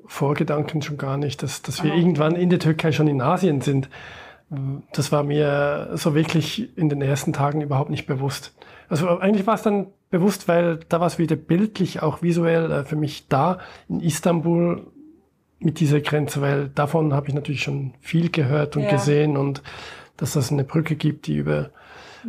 Vorgedanken 0.08 0.82
schon 0.82 0.98
gar 0.98 1.18
nicht, 1.18 1.44
dass, 1.44 1.62
dass 1.62 1.84
wir 1.84 1.92
Ah, 1.92 1.94
okay. 1.94 2.02
irgendwann 2.02 2.36
in 2.36 2.50
der 2.50 2.60
Türkei 2.60 2.92
schon 2.92 3.08
in 3.08 3.22
Asien 3.22 3.62
sind. 3.62 3.90
Das 4.94 5.12
war 5.12 5.24
mir 5.24 5.92
so 5.94 6.16
wirklich 6.16 6.76
in 6.78 6.90
den 6.90 7.02
ersten 7.02 7.34
Tagen 7.34 7.62
überhaupt 7.62 7.90
nicht 7.92 8.08
bewusst. 8.08 8.56
Also 8.88 9.08
eigentlich 9.20 9.46
war 9.46 9.54
es 9.54 9.62
dann 9.62 9.88
bewusst, 10.10 10.48
weil 10.48 10.80
da 10.90 11.00
war 11.00 11.08
es 11.08 11.20
wieder 11.20 11.36
bildlich, 11.36 12.02
auch 12.02 12.24
visuell 12.24 12.72
äh, 12.72 12.84
für 12.84 12.96
mich 12.96 13.28
da 13.28 13.60
in 13.88 14.00
Istanbul 14.00 14.88
mit 15.60 15.80
dieser 15.80 16.00
Grenze, 16.00 16.42
weil 16.42 16.70
davon 16.70 17.14
habe 17.14 17.28
ich 17.28 17.36
natürlich 17.36 17.62
schon 17.62 17.94
viel 18.00 18.30
gehört 18.32 18.76
und 18.76 18.84
Ja. 18.84 18.92
gesehen 18.92 19.38
und 19.38 19.62
dass 20.18 20.34
das 20.34 20.52
eine 20.52 20.64
Brücke 20.64 20.96
gibt, 20.96 21.28
die 21.28 21.36
über 21.38 21.70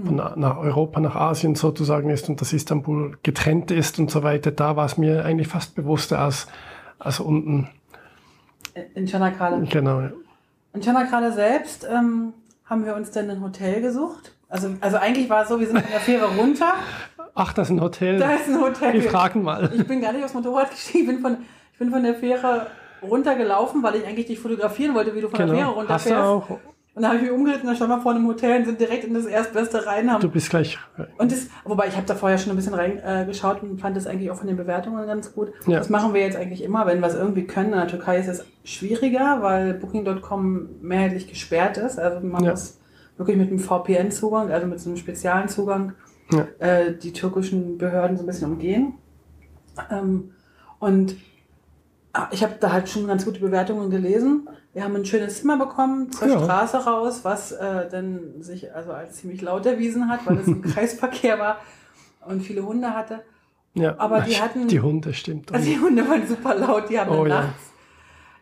von 0.05 0.17
nach 0.17 0.57
Europa 0.59 1.01
nach 1.01 1.17
Asien 1.17 1.57
sozusagen 1.57 2.11
ist 2.11 2.29
und 2.29 2.41
dass 2.41 2.53
Istanbul 2.53 3.19
getrennt 3.25 3.71
ist 3.73 3.99
und 3.99 4.11
so 4.11 4.23
weiter. 4.23 4.53
Da 4.53 4.77
war 4.77 4.87
es 4.87 4.97
mir 4.99 5.25
eigentlich 5.25 5.49
fast 5.49 5.75
bewusster 5.75 6.21
als, 6.21 6.47
als 7.01 7.19
unten. 7.19 7.69
In 8.95 9.07
Çanakkale. 9.07 9.67
Genau. 9.67 10.01
ja. 10.01 10.13
In 10.73 10.81
Çanakkale 10.83 11.33
selbst 11.33 11.87
ähm, 11.91 12.33
haben 12.65 12.85
wir 12.87 12.95
uns 12.95 13.11
dann 13.11 13.29
ein 13.31 13.41
Hotel 13.43 13.81
gesucht. 13.83 14.33
Also, 14.49 14.69
also 14.81 14.97
eigentlich 14.97 15.29
war 15.29 15.43
es 15.43 15.49
so, 15.49 15.59
wir 15.61 15.67
sind 15.67 15.81
von 15.81 15.91
der 15.91 16.01
Fähre 16.01 16.27
runter. 16.37 16.75
Ach, 17.35 17.53
das 17.53 17.69
ist 17.69 17.77
ein 17.77 17.81
Hotel. 17.81 18.19
Da 18.19 18.33
ist 18.35 18.49
ein 18.49 18.61
Hotel. 18.61 18.93
Wir 18.95 19.03
fragen 19.11 19.43
mal. 19.43 19.71
Ich 19.75 19.87
bin 19.87 20.01
gar 20.01 20.13
nicht 20.13 20.25
aufs 20.25 20.35
Motorrad 20.35 20.71
gestiegen. 20.71 21.03
Ich 21.11 21.15
bin 21.17 21.21
von, 21.23 21.37
ich 21.73 21.79
bin 21.79 21.91
von 21.91 22.03
der 22.03 22.15
Fähre 22.15 22.67
runtergelaufen, 23.03 23.83
weil 23.83 23.97
ich 23.97 24.07
eigentlich 24.07 24.27
dich 24.27 24.39
fotografieren 24.39 24.95
wollte, 24.95 25.15
wie 25.15 25.21
du 25.21 25.29
von 25.29 25.39
der 25.39 25.49
Fähre 25.49 25.59
Genau. 25.59 25.89
Hast 25.89 26.07
du 26.07 26.11
runterfährst. 26.15 26.51
auch? 26.51 26.59
Und 27.01 27.05
dann 27.05 27.13
habe 27.13 27.25
ich 27.25 27.31
mich 27.31 27.39
umgedreht 27.39 27.63
und 27.63 27.69
dann 27.69 27.77
standen 27.77 27.95
wir 27.97 28.03
vor 28.03 28.13
einem 28.13 28.27
Hotel 28.27 28.59
und 28.59 28.67
sind 28.67 28.79
direkt 28.79 29.05
in 29.05 29.15
das 29.15 29.25
Erstbeste 29.25 29.87
rein. 29.87 30.13
Haben 30.13 30.21
Du 30.21 30.29
bist 30.29 30.51
gleich. 30.51 30.79
und 31.17 31.33
das, 31.33 31.47
wobei 31.65 31.89
ich 31.89 31.97
habe 31.97 32.05
da 32.07 32.15
vorher 32.15 32.37
schon 32.37 32.53
ein 32.53 32.57
bisschen 32.57 32.75
reingeschaut 32.75 33.63
äh, 33.63 33.67
und 33.67 33.81
fand 33.81 33.97
das 33.97 34.07
eigentlich 34.07 34.31
auch 34.31 34.37
von 34.37 34.49
den 34.49 34.59
Bewertungen 34.59 35.07
ganz 35.07 35.33
gut. 35.33 35.51
Ja. 35.67 35.79
Das 35.79 35.89
machen 35.89 36.13
wir 36.13 36.21
jetzt 36.21 36.37
eigentlich 36.37 36.63
immer, 36.63 36.85
wenn 36.85 37.01
wir 37.01 37.07
es 37.07 37.15
irgendwie 37.15 37.45
können. 37.47 37.73
In 37.73 37.79
der 37.79 37.89
Türkei 37.89 38.19
ist 38.19 38.29
es 38.29 38.45
schwieriger, 38.65 39.39
weil 39.41 39.73
Booking.com 39.73 40.69
mehrheitlich 40.83 41.27
gesperrt 41.27 41.79
ist. 41.79 41.99
Also 41.99 42.21
man 42.27 42.45
Ja. 42.45 42.51
muss 42.51 42.79
wirklich 43.17 43.39
mit 43.39 43.49
einem 43.49 43.61
VPN-Zugang, 43.61 44.51
also 44.51 44.67
mit 44.67 44.79
so 44.79 44.91
einem 44.91 44.99
speziellen 44.99 45.49
Zugang, 45.49 45.95
Ja. 46.31 46.47
äh, 46.59 46.95
die 46.99 47.15
türkischen 47.15 47.79
Behörden 47.79 48.19
so 48.19 48.25
ein 48.25 48.27
bisschen 48.27 48.53
umgehen. 48.53 48.93
Ähm, 49.91 50.33
und 50.79 51.17
ich 52.33 52.43
habe 52.43 52.55
da 52.59 52.73
halt 52.73 52.89
schon 52.89 53.07
ganz 53.07 53.25
gute 53.25 53.41
Bewertungen 53.41 53.91
gelesen. 53.91 54.49
Wir 54.73 54.85
haben 54.85 54.97
ein 54.97 55.05
schönes 55.05 55.41
Zimmer 55.41 55.57
bekommen 55.59 56.11
zur 56.13 56.29
Ja. 56.29 56.39
Straße 56.43 56.79
raus, 56.85 57.21
was 57.25 57.53
äh, 57.53 57.89
dann 57.89 58.41
sich 58.43 58.75
also 58.75 58.93
als 58.93 59.17
ziemlich 59.19 59.43
laut 59.43 59.65
erwiesen 59.67 60.09
hat, 60.09 60.21
weil 60.27 60.39
es 60.39 60.47
ein 60.47 60.63
Kreisverkehr 60.75 61.39
war 61.39 61.59
und 62.27 62.41
viele 62.43 62.65
Hunde 62.65 62.95
hatte. 62.95 63.23
Ja. 63.75 63.95
Aber 63.99 64.23
die 64.23 64.41
hatten- 64.41 64.67
Die 64.69 64.81
Hunde, 64.81 65.15
stimmt. 65.15 65.53
Also 65.53 65.65
die 65.71 65.79
Hunde 65.79 66.09
waren 66.09 66.27
super 66.27 66.55
laut, 66.57 66.89
die 66.91 66.99
haben 66.99 67.11
dann 67.11 67.19
Oh 67.21 67.27
ja. 67.27 67.43
nachts, 67.43 67.63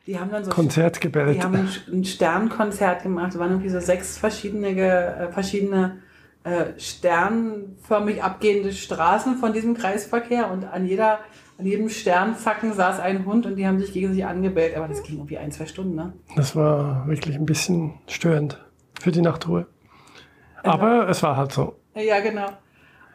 die 0.07 0.18
haben 0.18 0.31
dann 0.31 0.44
so 0.44 0.50
Konzert 0.50 1.00
gebellt. 1.02 1.37
die 1.37 1.42
haben 1.42 1.54
ein, 1.54 1.68
ein 1.92 2.04
Sternkonzert 2.04 3.02
gemacht. 3.02 3.33
Es 3.35 3.38
waren 3.38 3.50
irgendwie 3.50 3.68
so 3.68 3.81
sechs 3.81 4.16
verschiedene, 4.16 4.68
äh, 4.68 5.31
verschiedene 5.31 5.98
äh, 6.44 6.78
sternförmig 6.78 8.22
abgehende 8.22 8.72
Straßen 8.72 9.37
von 9.37 9.52
diesem 9.52 9.74
Kreisverkehr 9.74 10.50
und 10.50 10.64
an 10.64 10.87
jeder, 10.87 11.18
an 11.59 11.66
jedem 11.66 11.88
Sternzacken 11.88 12.73
saß 12.73 13.01
ein 13.01 13.27
Hund 13.27 13.44
und 13.44 13.57
die 13.57 13.66
haben 13.66 13.79
sich 13.81 13.92
gegenseitig 13.92 14.25
angebellt. 14.27 14.77
Aber 14.77 14.88
das 14.88 15.03
ging 15.03 15.16
irgendwie 15.16 15.38
ein, 15.38 15.51
zwei 15.51 15.66
Stunden, 15.66 15.94
ne? 15.97 16.12
Das 16.37 16.55
war 16.55 17.07
wirklich 17.09 17.35
ein 17.37 17.47
bisschen 17.47 17.94
störend 18.07 18.64
für 19.01 19.11
die 19.11 19.21
Nachtruhe. 19.23 19.66
Aber 20.62 21.09
es 21.09 21.23
war 21.23 21.37
halt 21.37 21.53
so. 21.53 21.77
Ja, 21.94 22.21
genau. 22.21 22.47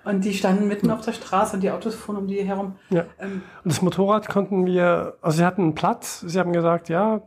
Und 0.04 0.26
die 0.26 0.34
standen 0.34 0.68
mitten 0.68 0.92
auf 0.92 1.02
der 1.02 1.14
Straße 1.14 1.56
und 1.56 1.62
die 1.62 1.72
Autos 1.72 1.96
fuhren 1.96 2.18
um 2.18 2.28
die 2.28 2.44
herum. 2.44 2.76
Ja. 2.90 3.06
Ähm, 3.20 3.42
Und 3.64 3.72
das 3.72 3.82
Motorrad 3.82 4.28
konnten 4.28 4.66
wir, 4.66 5.16
also 5.22 5.38
sie 5.38 5.46
hatten 5.46 5.62
einen 5.62 5.76
Platz. 5.76 6.20
Sie 6.20 6.38
haben 6.38 6.52
gesagt, 6.52 6.90
ja, 6.90 7.22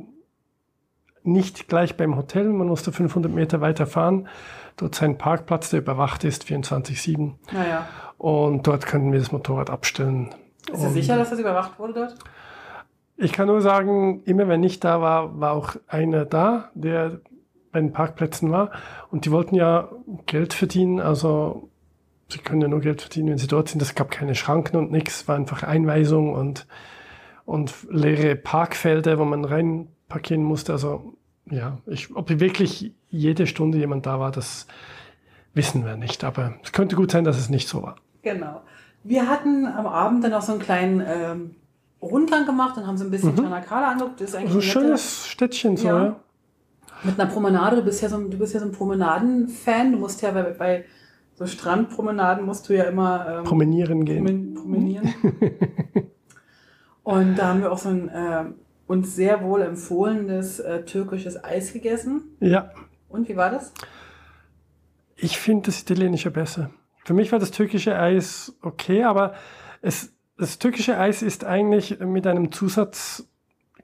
nicht 1.22 1.68
gleich 1.68 1.96
beim 1.96 2.16
Hotel, 2.16 2.44
man 2.44 2.68
musste 2.68 2.92
500 2.92 3.32
Meter 3.32 3.60
weiter 3.62 3.86
fahren. 3.86 4.28
Dort 4.76 4.94
ist 4.94 5.02
ein 5.02 5.16
Parkplatz, 5.16 5.70
der 5.70 5.80
überwacht 5.80 6.24
ist, 6.24 6.44
24-7. 6.44 7.32
naja. 7.52 7.86
Und 8.18 8.66
dort 8.66 8.86
könnten 8.86 9.12
wir 9.12 9.18
das 9.18 9.32
Motorrad 9.32 9.70
abstellen. 9.70 10.34
Ist 10.72 10.82
Und 10.82 10.92
sicher, 10.92 11.16
dass 11.16 11.30
das 11.30 11.38
überwacht 11.38 11.78
wurde 11.78 11.92
dort? 11.94 12.14
Ich 13.16 13.32
kann 13.32 13.46
nur 13.46 13.60
sagen, 13.60 14.22
immer 14.24 14.46
wenn 14.48 14.62
ich 14.62 14.80
da 14.80 15.00
war, 15.00 15.40
war 15.40 15.52
auch 15.52 15.76
einer 15.86 16.24
da, 16.24 16.70
der 16.74 17.20
bei 17.72 17.80
den 17.80 17.92
Parkplätzen 17.92 18.50
war. 18.50 18.70
Und 19.10 19.24
die 19.24 19.30
wollten 19.30 19.54
ja 19.54 19.90
Geld 20.26 20.52
verdienen. 20.52 21.00
Also 21.00 21.70
sie 22.28 22.38
können 22.38 22.60
ja 22.60 22.68
nur 22.68 22.80
Geld 22.80 23.00
verdienen, 23.00 23.30
wenn 23.30 23.38
sie 23.38 23.46
dort 23.46 23.68
sind. 23.68 23.80
Es 23.80 23.94
gab 23.94 24.10
keine 24.10 24.34
Schranken 24.34 24.76
und 24.76 24.90
nichts. 24.90 25.28
war 25.28 25.36
einfach 25.36 25.62
Einweisung 25.62 26.34
und, 26.34 26.66
und 27.44 27.72
leere 27.90 28.36
Parkfelder, 28.36 29.18
wo 29.18 29.24
man 29.24 29.44
rein 29.44 29.88
parkieren 30.08 30.42
musste. 30.42 30.72
Also 30.72 31.14
ja, 31.50 31.78
ich, 31.86 32.14
ob 32.14 32.28
wirklich 32.28 32.92
jede 33.08 33.46
Stunde 33.46 33.78
jemand 33.78 34.06
da 34.06 34.20
war, 34.20 34.30
das 34.30 34.66
wissen 35.54 35.84
wir 35.84 35.96
nicht. 35.96 36.24
Aber 36.24 36.54
es 36.62 36.72
könnte 36.72 36.96
gut 36.96 37.10
sein, 37.10 37.24
dass 37.24 37.38
es 37.38 37.48
nicht 37.48 37.68
so 37.68 37.82
war. 37.82 37.96
Genau. 38.22 38.62
Wir 39.08 39.28
hatten 39.28 39.66
am 39.66 39.86
Abend 39.86 40.24
dann 40.24 40.32
noch 40.32 40.42
so 40.42 40.52
einen 40.52 40.60
kleinen 40.60 41.02
ähm, 41.06 41.54
Rundgang 42.02 42.44
gemacht 42.46 42.76
und 42.76 42.86
haben 42.86 42.96
so 42.98 43.04
ein 43.04 43.10
bisschen 43.10 43.32
Mhm. 43.34 43.36
Çanakkale 43.42 43.86
angeguckt. 43.86 44.20
Das 44.20 44.30
ist 44.30 44.34
eigentlich 44.36 44.52
So 44.52 44.58
ein 44.58 44.62
schönes 44.62 45.26
Städtchen, 45.28 45.76
so, 45.76 45.86
Ja. 45.88 46.04
ja. 46.04 46.16
Mit 47.02 47.20
einer 47.20 47.30
Promenade. 47.30 47.76
Du 47.76 47.82
bist 47.84 48.00
ja 48.02 48.08
so, 48.08 48.16
ein- 48.16 48.30
du 48.30 48.38
bist 48.38 48.54
ja 48.54 48.60
so 48.60 48.66
ein 48.66 48.72
Promenaden-Fan. 48.72 49.92
Du 49.92 49.98
musst 49.98 50.22
ja 50.22 50.30
bei, 50.32 50.42
bei 50.42 50.84
so 51.34 51.46
Strandpromenaden 51.46 52.44
musst 52.44 52.68
du 52.68 52.74
ja 52.74 52.84
immer 52.84 53.26
ähm, 53.40 53.44
Promenieren 53.44 54.04
gehen. 54.06 54.26
promen- 54.26 54.54
promenieren. 54.54 55.14
und 57.02 57.36
da 57.36 57.48
haben 57.48 57.60
wir 57.60 57.70
auch 57.72 57.78
so 57.78 57.90
ein 57.90 58.08
äh, 58.08 58.44
uns 58.86 59.14
sehr 59.14 59.42
wohl 59.44 59.62
empfohlenes 59.62 60.60
äh, 60.60 60.84
türkisches 60.84 61.42
Eis 61.42 61.72
gegessen. 61.72 62.22
Ja, 62.40 62.70
Und 63.08 63.28
wie 63.28 63.36
war 63.36 63.50
das? 63.50 63.72
Ich 65.16 65.38
finde 65.38 65.66
das 65.66 65.80
italienische 65.82 66.30
besser. 66.30 66.70
Für 67.06 67.14
mich 67.14 67.30
war 67.30 67.38
das 67.38 67.52
türkische 67.52 67.96
Eis 67.96 68.56
okay, 68.62 69.04
aber 69.04 69.34
es, 69.80 70.12
das 70.36 70.58
türkische 70.58 70.98
Eis 70.98 71.22
ist 71.22 71.44
eigentlich 71.44 72.00
mit 72.00 72.26
einem 72.26 72.50
Zusatz 72.50 73.28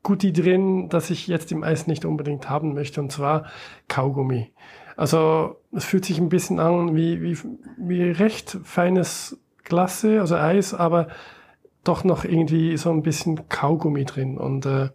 Guti 0.03 0.33
drin, 0.33 0.89
das 0.89 1.09
ich 1.09 1.29
jetzt 1.29 1.53
im 1.53 1.63
Eis 1.63 1.87
nicht 1.87 2.05
unbedingt 2.05 2.51
haben 2.51 2.75
möchte, 2.75 3.01
und 3.01 3.13
zwar 3.13 3.47
Kaugummi. 3.87 4.51
Also 4.97 5.61
es 5.71 5.85
fühlt 5.85 6.05
sich 6.05 6.19
ein 6.19 6.31
bisschen 6.31 6.59
an 6.59 6.97
wie, 6.97 7.23
wie, 7.23 7.39
wie 7.79 8.03
recht 8.11 8.59
feines 8.65 9.39
Glasse, 9.63 10.21
also 10.21 10.35
Eis, 10.35 10.75
aber 10.75 11.07
doch 11.85 12.03
noch 12.03 12.25
irgendwie 12.25 12.77
so 12.77 12.91
ein 12.91 13.03
bisschen 13.03 13.49
Kaugummi 13.49 14.05
drin. 14.05 14.37
Und 14.37 14.67
äh, 14.67 14.89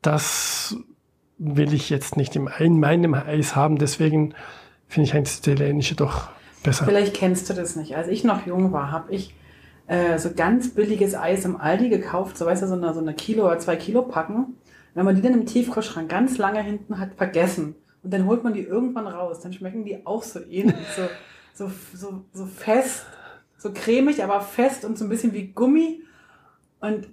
das 0.00 0.78
will 1.36 1.74
ich 1.74 1.90
jetzt 1.90 2.16
nicht 2.16 2.36
im, 2.36 2.48
in 2.58 2.80
meinem 2.80 3.12
Eis 3.12 3.54
haben. 3.54 3.76
Deswegen 3.76 4.34
finde 4.86 5.08
ich 5.10 5.14
eins 5.14 5.42
der 5.42 5.52
italienische 5.52 5.94
doch 5.94 6.30
besser. 6.64 6.84
Vielleicht 6.84 7.14
kennst 7.14 7.48
du 7.48 7.54
das 7.54 7.76
nicht. 7.76 7.96
Als 7.96 8.08
ich 8.08 8.24
noch 8.24 8.44
jung 8.44 8.72
war, 8.72 8.90
habe 8.90 9.14
ich 9.14 9.34
äh, 9.86 10.18
so 10.18 10.32
ganz 10.34 10.74
billiges 10.74 11.14
Eis 11.14 11.44
im 11.44 11.60
Aldi 11.60 11.88
gekauft, 11.88 12.36
so 12.36 12.46
weißt 12.46 12.62
du, 12.62 12.66
so 12.66 12.74
eine, 12.74 12.92
so 12.92 13.00
eine 13.00 13.14
Kilo 13.14 13.46
oder 13.46 13.58
zwei 13.60 13.76
Kilo 13.76 14.02
Packen. 14.02 14.56
Wenn 14.94 15.04
man 15.04 15.14
die 15.14 15.22
dann 15.22 15.34
im 15.34 15.46
Tiefkühlschrank 15.46 16.08
ganz 16.08 16.38
lange 16.38 16.62
hinten 16.62 16.98
hat 16.98 17.14
vergessen 17.14 17.74
und 18.02 18.12
dann 18.12 18.26
holt 18.26 18.42
man 18.44 18.54
die 18.54 18.62
irgendwann 18.62 19.06
raus, 19.06 19.40
dann 19.40 19.52
schmecken 19.52 19.84
die 19.84 20.06
auch 20.06 20.22
so 20.22 20.40
ähnlich, 20.40 20.86
so, 20.96 21.02
so, 21.68 21.70
so, 21.94 22.24
so 22.32 22.46
fest, 22.46 23.04
so 23.58 23.72
cremig, 23.72 24.22
aber 24.22 24.40
fest 24.40 24.84
und 24.84 24.98
so 24.98 25.04
ein 25.04 25.08
bisschen 25.08 25.32
wie 25.32 25.48
Gummi. 25.48 26.02
Und 26.80 27.08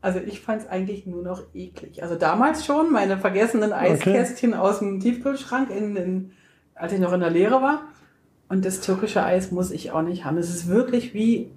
also 0.00 0.18
ich 0.18 0.40
fand 0.40 0.62
es 0.62 0.68
eigentlich 0.68 1.06
nur 1.06 1.22
noch 1.22 1.42
eklig. 1.54 2.02
Also 2.02 2.14
damals 2.14 2.64
schon, 2.64 2.92
meine 2.92 3.18
vergessenen 3.18 3.72
Eiskästchen 3.72 4.52
okay. 4.52 4.60
aus 4.60 4.78
dem 4.78 5.00
Tiefkühlschrank, 5.00 5.70
in, 5.70 5.96
in, 5.96 6.32
als 6.74 6.92
ich 6.92 7.00
noch 7.00 7.12
in 7.12 7.20
der 7.20 7.30
Lehre 7.30 7.62
war. 7.62 7.82
Und 8.48 8.64
das 8.64 8.80
türkische 8.80 9.22
Eis 9.22 9.50
muss 9.50 9.70
ich 9.70 9.90
auch 9.92 10.02
nicht 10.02 10.24
haben. 10.24 10.36
Es 10.38 10.50
ist 10.50 10.68
wirklich 10.68 11.14
wie, 11.14 11.50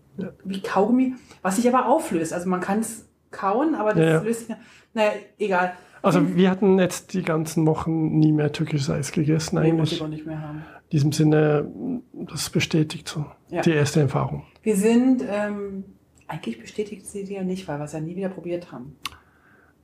wie 0.44 0.62
Kaugummi, 0.62 1.16
was 1.42 1.58
sich 1.58 1.68
aber 1.68 1.88
auflöst. 1.88 2.34
Also 2.34 2.50
man 2.50 2.62
kann 2.62 2.80
es 2.80 3.08
kauen, 3.32 3.76
aber 3.76 3.94
das 3.94 4.04
ja, 4.04 4.22
löst 4.22 4.48
sich. 4.48 4.56
Naja, 4.94 5.12
egal. 5.38 5.74
Also 6.02 6.36
wir 6.36 6.50
hatten 6.50 6.80
jetzt 6.80 7.14
die 7.14 7.24
ganzen 7.24 7.66
Wochen 7.66 8.18
nie 8.20 8.32
mehr 8.32 8.52
türkisches 8.52 8.90
Eis 8.90 9.12
gegessen 9.12 9.58
eigentlich. 9.58 9.74
Nee, 9.74 9.80
muss 9.80 9.92
ich 9.92 10.02
auch 10.02 10.08
nicht 10.08 10.26
mehr 10.26 10.42
haben. 10.42 10.60
In 10.60 10.90
diesem 10.92 11.12
Sinne, 11.12 11.70
das 12.14 12.50
bestätigt 12.50 13.08
so 13.08 13.26
ja. 13.50 13.62
die 13.62 13.72
erste 13.72 14.00
Erfahrung. 14.00 14.46
Wir 14.64 14.78
sind, 14.78 15.24
ähm, 15.28 15.84
eigentlich 16.28 16.62
bestätigt 16.62 17.06
sie 17.06 17.26
die 17.26 17.34
ja 17.34 17.44
nicht, 17.44 17.68
weil 17.68 17.80
wir 17.80 17.86
es 17.86 17.94
ja 17.94 18.00
nie 18.00 18.16
wieder 18.16 18.30
probiert 18.30 18.72
haben. 18.72 18.96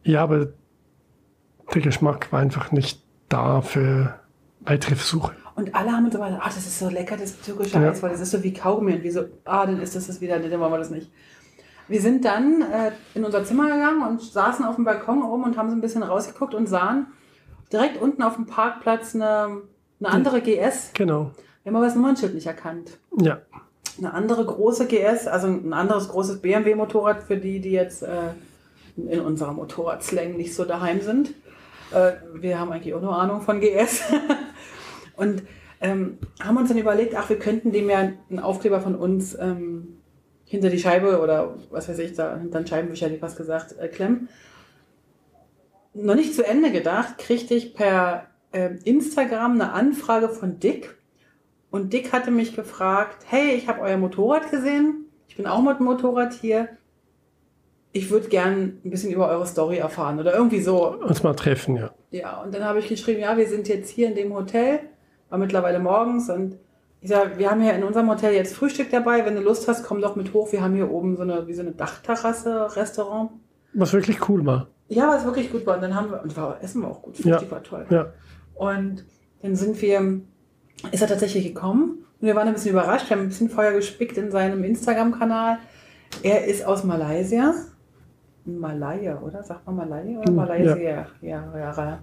Ja, 0.03 0.23
aber 0.23 0.53
der 1.73 1.81
Geschmack 1.81 2.31
war 2.31 2.39
einfach 2.39 2.71
nicht 2.71 3.03
da 3.29 3.61
für 3.61 4.19
weitere 4.61 4.95
Versuche. 4.95 5.33
Und 5.55 5.75
alle 5.75 5.91
haben 5.91 6.05
uns 6.05 6.15
aber, 6.15 6.25
ah, 6.25 6.45
das 6.45 6.57
ist 6.57 6.79
so 6.79 6.89
lecker, 6.89 7.15
das 7.15 7.39
türkische 7.41 7.79
ja. 7.79 7.91
Eis, 7.91 8.01
weil 8.01 8.11
das 8.11 8.21
ist 8.21 8.31
so 8.31 8.41
wie 8.43 8.53
Kaugummi. 8.53 8.93
Und 8.93 9.03
wie 9.03 9.11
so, 9.11 9.25
ah, 9.45 9.65
dann 9.65 9.79
ist 9.81 9.95
das 9.95 10.07
das 10.07 10.19
wieder, 10.19 10.39
nee, 10.39 10.49
dann 10.49 10.59
wollen 10.59 10.71
wir 10.71 10.79
das 10.79 10.89
nicht. 10.89 11.11
Wir 11.87 12.01
sind 12.01 12.25
dann 12.25 12.61
äh, 12.61 12.91
in 13.13 13.25
unser 13.25 13.43
Zimmer 13.43 13.65
gegangen 13.65 14.07
und 14.07 14.21
saßen 14.21 14.65
auf 14.65 14.75
dem 14.75 14.85
Balkon 14.85 15.21
oben 15.21 15.43
und 15.43 15.57
haben 15.57 15.69
so 15.69 15.75
ein 15.75 15.81
bisschen 15.81 16.01
rausgeguckt 16.01 16.53
und 16.53 16.67
sahen 16.67 17.07
direkt 17.71 18.01
unten 18.01 18.23
auf 18.23 18.35
dem 18.35 18.45
Parkplatz 18.45 19.13
eine, 19.15 19.61
eine 19.99 20.09
andere 20.09 20.41
GS. 20.41 20.91
Genau. 20.93 21.31
Wir 21.63 21.71
haben 21.71 21.75
aber 21.75 21.85
das 21.85 21.95
Nummernschild 21.95 22.33
nicht 22.33 22.47
erkannt. 22.47 22.97
Ja. 23.17 23.41
Eine 23.97 24.13
andere 24.13 24.45
große 24.45 24.87
GS, 24.87 25.27
also 25.27 25.47
ein 25.47 25.73
anderes 25.73 26.09
großes 26.09 26.41
BMW-Motorrad 26.41 27.23
für 27.23 27.37
die, 27.37 27.59
die 27.59 27.71
jetzt 27.71 28.03
äh, 28.03 28.31
in 28.95 29.19
unserer 29.19 29.53
Motorradslang 29.53 30.35
nicht 30.35 30.55
so 30.55 30.65
daheim 30.65 31.01
sind. 31.01 31.29
Äh, 31.91 32.13
wir 32.33 32.59
haben 32.59 32.71
eigentlich 32.71 32.93
auch 32.93 33.01
nur 33.01 33.15
Ahnung 33.15 33.41
von 33.41 33.59
GS. 33.59 34.01
und 35.15 35.43
ähm, 35.81 36.17
haben 36.41 36.57
uns 36.57 36.69
dann 36.69 36.77
überlegt, 36.77 37.15
ach, 37.15 37.29
wir 37.29 37.37
könnten 37.37 37.71
dem 37.71 37.89
ja 37.89 37.97
einen 37.97 38.39
Aufkleber 38.39 38.79
von 38.79 38.95
uns 38.95 39.37
ähm, 39.37 39.99
hinter 40.45 40.69
die 40.69 40.79
Scheibe 40.79 41.19
oder 41.19 41.55
was 41.71 41.89
weiß 41.89 41.99
ich, 41.99 42.13
da 42.13 42.37
hinter 42.37 42.61
den 42.61 42.67
Scheibenwischer, 42.67 43.07
hätte 43.07 43.15
ich 43.15 43.21
was 43.21 43.35
gesagt, 43.35 43.75
äh, 43.79 43.87
klemmen. 43.87 44.29
Noch 45.93 46.15
nicht 46.15 46.33
zu 46.33 46.45
Ende 46.45 46.71
gedacht, 46.71 47.17
kriegte 47.17 47.53
ich 47.53 47.75
per 47.75 48.27
äh, 48.51 48.75
Instagram 48.83 49.53
eine 49.53 49.73
Anfrage 49.73 50.29
von 50.29 50.59
Dick. 50.59 50.95
Und 51.69 51.91
Dick 51.91 52.13
hatte 52.13 52.31
mich 52.31 52.55
gefragt, 52.55 53.25
hey, 53.27 53.55
ich 53.55 53.67
habe 53.67 53.81
euer 53.81 53.97
Motorrad 53.97 54.51
gesehen. 54.51 55.05
Ich 55.27 55.35
bin 55.35 55.47
auch 55.47 55.61
mit 55.61 55.79
dem 55.79 55.85
Motorrad 55.85 56.33
hier. 56.33 56.69
Ich 57.91 58.09
würde 58.09 58.27
gern 58.27 58.79
ein 58.85 58.89
bisschen 58.89 59.11
über 59.11 59.27
eure 59.27 59.45
Story 59.45 59.77
erfahren 59.77 60.19
oder 60.19 60.33
irgendwie 60.33 60.61
so. 60.61 60.95
Uns 60.97 61.23
mal 61.23 61.33
treffen, 61.33 61.75
ja. 61.75 61.91
Ja, 62.11 62.41
und 62.41 62.53
dann 62.53 62.63
habe 62.63 62.79
ich 62.79 62.87
geschrieben, 62.87 63.21
ja, 63.21 63.35
wir 63.37 63.47
sind 63.47 63.67
jetzt 63.67 63.89
hier 63.89 64.07
in 64.07 64.15
dem 64.15 64.33
Hotel, 64.33 64.81
war 65.33 65.39
mittlerweile 65.39 65.79
morgens 65.79 66.29
und 66.29 66.59
ich 67.01 67.09
sage, 67.09 67.39
wir 67.39 67.49
haben 67.49 67.59
hier 67.59 67.73
in 67.73 67.83
unserem 67.83 68.07
Hotel 68.07 68.35
jetzt 68.35 68.55
Frühstück 68.55 68.91
dabei. 68.91 69.25
Wenn 69.25 69.35
du 69.35 69.41
Lust 69.41 69.67
hast, 69.67 69.83
komm 69.83 69.99
doch 69.99 70.15
mit 70.15 70.31
hoch. 70.31 70.51
Wir 70.51 70.61
haben 70.61 70.75
hier 70.75 70.91
oben 70.91 71.17
so 71.17 71.23
eine, 71.23 71.47
wie 71.47 71.55
so 71.55 71.63
eine 71.63 71.71
Dachterrasse, 71.71 72.75
Restaurant. 72.75 73.31
Was 73.73 73.93
wirklich 73.93 74.29
cool 74.29 74.45
war. 74.45 74.67
Ja, 74.89 75.07
was 75.07 75.25
wirklich 75.25 75.51
gut 75.51 75.65
war. 75.65 75.75
Und 75.75 75.81
dann 75.81 75.95
haben 75.95 76.11
wir, 76.11 76.21
und 76.21 76.37
war, 76.37 76.61
Essen 76.61 76.83
war 76.83 76.91
auch 76.91 77.01
gut. 77.01 77.15
Frühstück 77.17 77.41
ja. 77.41 77.51
war 77.51 77.63
toll. 77.63 77.87
Ja. 77.89 78.13
Und 78.53 79.05
dann 79.41 79.55
sind 79.55 79.81
wir, 79.81 80.21
ist 80.91 81.01
er 81.01 81.07
tatsächlich 81.07 81.45
gekommen. 81.45 82.05
Und 82.21 82.27
wir 82.27 82.35
waren 82.35 82.47
ein 82.47 82.53
bisschen 82.53 82.71
überrascht. 82.71 83.09
Wir 83.09 83.17
haben 83.17 83.23
ein 83.23 83.29
bisschen 83.29 83.49
Feuer 83.49 83.71
gespickt 83.71 84.19
in 84.19 84.29
seinem 84.29 84.63
Instagram-Kanal. 84.63 85.57
Er 86.21 86.45
ist 86.45 86.63
aus 86.63 86.83
Malaysia. 86.83 87.55
Malaya, 88.45 89.19
oder? 89.19 89.41
Sagt 89.41 89.65
man 89.65 89.77
Malaya 89.77 90.19
oder 90.19 90.27
hm, 90.27 90.35
Malaysia? 90.35 90.77
Ja, 90.77 91.07
ja, 91.21 91.57
ja. 91.57 91.99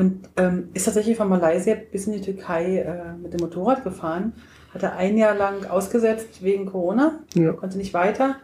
Ja. 0.00 0.04
Und 0.04 0.28
ähm, 0.36 0.68
ist 0.74 0.84
tatsächlich 0.84 1.16
von 1.16 1.28
Malaysia 1.28 1.76
bis 1.90 2.06
in 2.06 2.14
die 2.14 2.20
Türkei 2.20 2.78
äh, 2.78 3.12
mit 3.20 3.32
dem 3.32 3.40
Motorrad 3.40 3.84
gefahren. 3.84 4.32
Hatte 4.72 4.92
ein 4.92 5.18
Jahr 5.18 5.34
lang 5.34 5.66
ausgesetzt 5.66 6.42
wegen 6.42 6.66
Corona, 6.66 7.20
ja. 7.34 7.52
konnte 7.52 7.76
nicht 7.76 7.92
weiter 7.92 8.36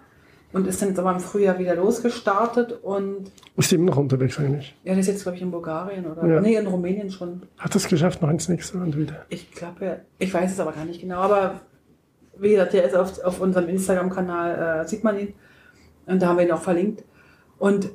und 0.52 0.66
ist 0.66 0.80
dann 0.80 0.90
jetzt 0.90 0.98
aber 0.98 1.12
im 1.12 1.20
Frühjahr 1.20 1.58
wieder 1.58 1.74
losgestartet 1.74 2.72
und. 2.82 3.30
Ist 3.56 3.72
eben 3.72 3.84
noch 3.84 3.96
unterwegs 3.96 4.38
eigentlich? 4.38 4.74
Ja, 4.84 4.92
der 4.92 5.00
ist 5.00 5.08
jetzt, 5.08 5.22
glaube 5.22 5.36
ich, 5.36 5.42
in 5.42 5.50
Bulgarien 5.50 6.06
oder. 6.06 6.26
Ja. 6.26 6.40
Nee, 6.40 6.56
in 6.56 6.66
Rumänien 6.66 7.10
schon. 7.10 7.42
Hat 7.58 7.74
es 7.74 7.86
geschafft 7.86 8.22
noch 8.22 8.30
ins 8.30 8.48
nächste 8.48 8.78
Land 8.78 8.96
wieder? 8.96 9.26
Ich 9.28 9.50
glaube, 9.52 10.00
ich 10.18 10.32
weiß 10.32 10.52
es 10.52 10.60
aber 10.60 10.72
gar 10.72 10.84
nicht 10.84 11.00
genau, 11.00 11.18
aber 11.18 11.60
wie 12.38 12.50
gesagt, 12.50 12.72
der 12.72 12.84
ist 12.84 12.96
auf, 12.96 13.22
auf 13.22 13.40
unserem 13.40 13.68
Instagram-Kanal, 13.68 14.82
äh, 14.82 14.88
sieht 14.88 15.04
man 15.04 15.18
ihn. 15.18 15.34
Und 16.06 16.22
da 16.22 16.28
haben 16.28 16.38
wir 16.38 16.46
ihn 16.46 16.52
auch 16.52 16.62
verlinkt. 16.62 17.04
Und 17.58 17.90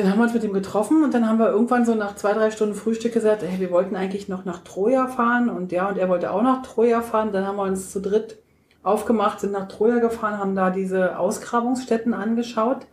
dann 0.00 0.10
haben 0.10 0.18
wir 0.18 0.24
uns 0.24 0.34
mit 0.34 0.44
ihm 0.44 0.52
getroffen 0.52 1.04
und 1.04 1.14
dann 1.14 1.28
haben 1.28 1.38
wir 1.38 1.50
irgendwann 1.50 1.84
so 1.84 1.94
nach 1.94 2.16
zwei, 2.16 2.32
drei 2.32 2.50
Stunden 2.50 2.74
Frühstück 2.74 3.12
gesagt, 3.12 3.42
hey, 3.42 3.60
wir 3.60 3.70
wollten 3.70 3.96
eigentlich 3.96 4.28
noch 4.28 4.44
nach 4.44 4.64
Troja 4.64 5.06
fahren 5.08 5.48
und 5.48 5.72
ja, 5.72 5.88
und 5.88 5.98
er 5.98 6.08
wollte 6.08 6.30
auch 6.32 6.42
nach 6.42 6.62
Troja 6.62 7.02
fahren. 7.02 7.32
Dann 7.32 7.46
haben 7.46 7.56
wir 7.56 7.64
uns 7.64 7.90
zu 7.90 8.00
dritt 8.00 8.38
aufgemacht, 8.82 9.40
sind 9.40 9.52
nach 9.52 9.68
Troja 9.68 9.98
gefahren, 9.98 10.38
haben 10.38 10.54
da 10.54 10.70
diese 10.70 11.18
Ausgrabungsstätten 11.18 12.14
angeschaut. 12.14 12.86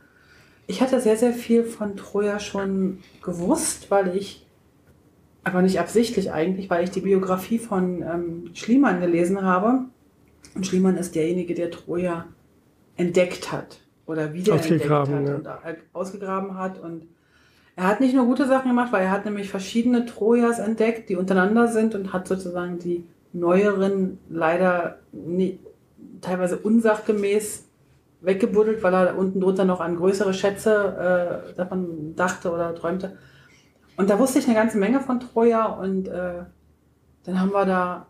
Ich 0.67 0.81
hatte 0.81 0.99
sehr, 0.99 1.17
sehr 1.17 1.33
viel 1.33 1.63
von 1.63 1.95
Troja 1.95 2.39
schon 2.39 2.99
gewusst, 3.23 3.89
weil 3.89 4.15
ich, 4.15 4.45
aber 5.43 5.61
nicht 5.61 5.79
absichtlich 5.79 6.31
eigentlich, 6.31 6.69
weil 6.69 6.83
ich 6.83 6.91
die 6.91 7.01
Biografie 7.01 7.59
von 7.59 8.01
ähm, 8.01 8.49
Schliemann 8.53 8.99
gelesen 8.99 9.43
habe. 9.43 9.85
Und 10.55 10.67
Schliemann 10.67 10.97
ist 10.97 11.15
derjenige, 11.15 11.53
der 11.53 11.71
Troja 11.71 12.25
entdeckt 12.97 13.51
hat 13.51 13.79
oder 14.07 14.33
wiederentdeckt 14.33 14.89
hat 14.89 15.09
ja. 15.09 15.15
und 15.15 15.47
ausgegraben 15.93 16.57
hat. 16.57 16.79
Und 16.79 17.03
er 17.75 17.87
hat 17.87 17.99
nicht 17.99 18.15
nur 18.15 18.25
gute 18.25 18.47
Sachen 18.47 18.69
gemacht, 18.69 18.91
weil 18.91 19.03
er 19.03 19.11
hat 19.11 19.25
nämlich 19.25 19.49
verschiedene 19.49 20.05
Trojas 20.05 20.57
entdeckt, 20.57 21.09
die 21.09 21.15
untereinander 21.15 21.67
sind 21.67 21.93
und 21.93 22.13
hat 22.13 22.27
sozusagen 22.27 22.79
die 22.79 23.05
neueren 23.33 24.17
leider 24.29 24.99
nie, 25.11 25.59
teilweise 26.21 26.57
unsachgemäß 26.57 27.65
weggebuddelt, 28.21 28.81
weil 28.81 28.93
er 28.93 29.17
unten 29.17 29.41
drunter 29.41 29.65
noch 29.65 29.79
an 29.79 29.97
größere 29.97 30.33
Schätze 30.33 31.51
äh, 31.51 31.55
davon 31.55 32.15
dachte 32.15 32.51
oder 32.51 32.73
träumte. 32.73 33.17
Und 33.95 34.09
da 34.09 34.17
wusste 34.17 34.39
ich 34.39 34.45
eine 34.45 34.55
ganze 34.55 34.77
Menge 34.77 35.01
von 35.01 35.19
Troja 35.19 35.65
und 35.65 36.07
äh, 36.07 36.43
dann 37.25 37.39
haben 37.39 37.51
wir 37.51 37.65
da, 37.65 38.07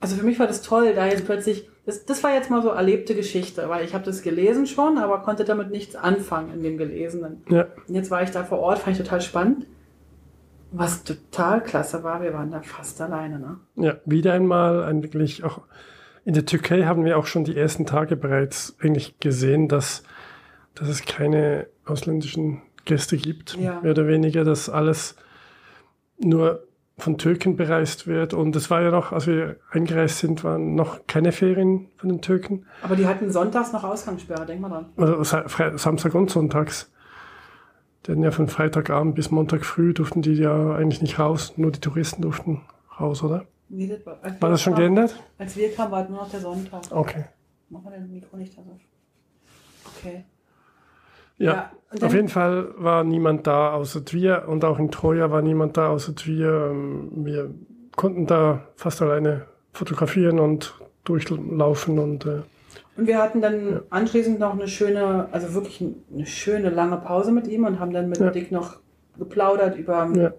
also 0.00 0.16
für 0.16 0.24
mich 0.24 0.38
war 0.38 0.46
das 0.46 0.62
toll, 0.62 0.94
da 0.94 1.06
jetzt 1.06 1.26
plötzlich 1.26 1.68
das, 1.88 2.04
das 2.04 2.22
war 2.22 2.34
jetzt 2.34 2.50
mal 2.50 2.60
so 2.60 2.68
erlebte 2.68 3.14
Geschichte, 3.14 3.66
weil 3.70 3.82
ich 3.82 3.94
habe 3.94 4.04
das 4.04 4.20
gelesen 4.20 4.66
schon, 4.66 4.98
aber 4.98 5.22
konnte 5.22 5.44
damit 5.44 5.70
nichts 5.70 5.96
anfangen 5.96 6.52
in 6.52 6.62
dem 6.62 6.76
Gelesenen. 6.76 7.42
Ja. 7.48 7.66
Und 7.88 7.94
jetzt 7.94 8.10
war 8.10 8.22
ich 8.22 8.30
da 8.30 8.44
vor 8.44 8.58
Ort, 8.58 8.80
fand 8.80 8.98
ich 8.98 9.02
total 9.02 9.22
spannend. 9.22 9.66
Was 10.70 11.02
total 11.02 11.62
klasse 11.62 12.04
war, 12.04 12.20
wir 12.20 12.34
waren 12.34 12.50
da 12.50 12.60
fast 12.60 13.00
alleine. 13.00 13.38
Ne? 13.38 13.56
Ja, 13.76 13.96
wieder 14.04 14.34
einmal 14.34 14.84
eigentlich 14.84 15.44
auch 15.44 15.62
in 16.26 16.34
der 16.34 16.44
Türkei 16.44 16.82
haben 16.82 17.06
wir 17.06 17.16
auch 17.16 17.24
schon 17.24 17.44
die 17.44 17.56
ersten 17.56 17.86
Tage 17.86 18.16
bereits 18.16 18.76
eigentlich 18.82 19.18
gesehen, 19.18 19.66
dass, 19.66 20.02
dass 20.74 20.90
es 20.90 21.06
keine 21.06 21.68
ausländischen 21.86 22.60
Gäste 22.84 23.16
gibt, 23.16 23.56
ja. 23.56 23.80
mehr 23.80 23.92
oder 23.92 24.06
weniger, 24.06 24.44
dass 24.44 24.68
alles 24.68 25.16
nur 26.18 26.67
von 26.98 27.16
Türken 27.16 27.56
bereist 27.56 28.06
wird. 28.06 28.34
Und 28.34 28.54
es 28.56 28.70
war 28.70 28.82
ja 28.82 28.90
noch, 28.90 29.12
als 29.12 29.26
wir 29.26 29.56
eingereist 29.70 30.18
sind, 30.18 30.44
waren 30.44 30.74
noch 30.74 31.06
keine 31.06 31.32
Ferien 31.32 31.88
von 31.96 32.08
den 32.08 32.20
Türken. 32.20 32.66
Aber 32.82 32.96
die 32.96 33.06
hatten 33.06 33.30
sonntags 33.30 33.72
noch 33.72 33.84
Ausgangssperre, 33.84 34.44
denk 34.44 34.60
mal 34.60 34.68
dran. 34.68 34.86
Also 34.96 35.22
Samstag 35.76 36.14
und 36.14 36.30
Sonntags. 36.30 36.90
Denn 38.06 38.22
ja 38.22 38.30
von 38.30 38.48
Freitagabend 38.48 39.14
bis 39.14 39.30
Montag 39.30 39.64
früh 39.64 39.92
durften 39.94 40.22
die 40.22 40.34
ja 40.34 40.74
eigentlich 40.74 41.02
nicht 41.02 41.18
raus, 41.18 41.54
nur 41.56 41.70
die 41.70 41.80
Touristen 41.80 42.22
durften 42.22 42.62
raus, 42.98 43.22
oder? 43.22 43.46
Nee, 43.68 43.86
das 43.86 44.04
war, 44.06 44.18
war 44.40 44.50
das 44.50 44.62
schon 44.62 44.74
kamen, 44.74 44.94
geändert? 44.94 45.22
Als 45.36 45.56
wir 45.56 45.72
kamen, 45.74 45.92
war 45.92 46.08
nur 46.08 46.18
noch 46.18 46.30
der 46.30 46.40
Sonntag. 46.40 46.82
Okay. 46.90 47.26
Machen 47.68 47.84
wir 47.84 47.90
dein 47.92 48.10
Mikro 48.10 48.36
nicht 48.36 48.56
da 48.56 48.62
so. 48.62 48.78
Okay. 49.98 50.24
Ja, 51.36 51.52
Ja, 51.52 51.72
dann- 51.90 52.02
auf 52.08 52.14
jeden 52.14 52.28
Fall 52.28 52.68
war 52.76 53.04
niemand 53.04 53.46
da 53.46 53.72
außer 53.72 54.02
wir 54.10 54.44
und 54.48 54.64
auch 54.64 54.78
in 54.78 54.90
Troja 54.90 55.30
war 55.30 55.42
niemand 55.42 55.76
da 55.76 55.88
außer 55.90 56.12
wir. 56.24 56.68
Ähm, 56.70 57.10
Wir 57.24 57.50
konnten 57.96 58.26
da 58.26 58.60
fast 58.76 59.02
alleine 59.02 59.46
fotografieren 59.72 60.38
und 60.38 60.74
durchlaufen 61.04 61.98
und 61.98 62.26
äh, 62.26 62.42
Und 62.96 63.06
wir 63.06 63.18
hatten 63.22 63.40
dann 63.40 63.80
anschließend 63.90 64.38
noch 64.40 64.52
eine 64.52 64.68
schöne, 64.68 65.28
also 65.32 65.54
wirklich 65.54 65.82
eine 66.12 66.26
schöne 66.26 66.70
lange 66.70 66.96
Pause 66.98 67.32
mit 67.32 67.46
ihm 67.46 67.64
und 67.64 67.78
haben 67.80 67.92
dann 67.92 68.08
mit 68.08 68.18
Ja. 68.18 68.30
Dick 68.30 68.50
noch 68.52 68.76
geplaudert 69.18 69.76
über, 69.76 70.08
ja, 70.14 70.32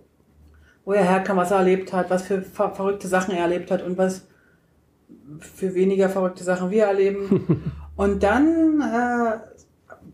wo 0.86 0.94
er 0.94 1.04
herkam, 1.04 1.38
was 1.38 1.52
er 1.52 1.58
erlebt 1.58 1.92
hat, 1.94 2.10
was 2.10 2.24
für 2.24 2.42
ver 2.42 2.72
verrückte 2.72 3.08
Sachen 3.08 3.34
er 3.34 3.42
erlebt 3.44 3.72
hat 3.72 3.82
und 3.86 3.98
was 3.98 4.28
für 5.40 5.74
weniger 5.76 6.10
verrückte 6.10 6.44
Sachen 6.44 6.70
wir 6.72 6.86
erleben. 6.86 7.62
und 7.96 8.24
dann 8.24 8.82
äh, 8.82 9.38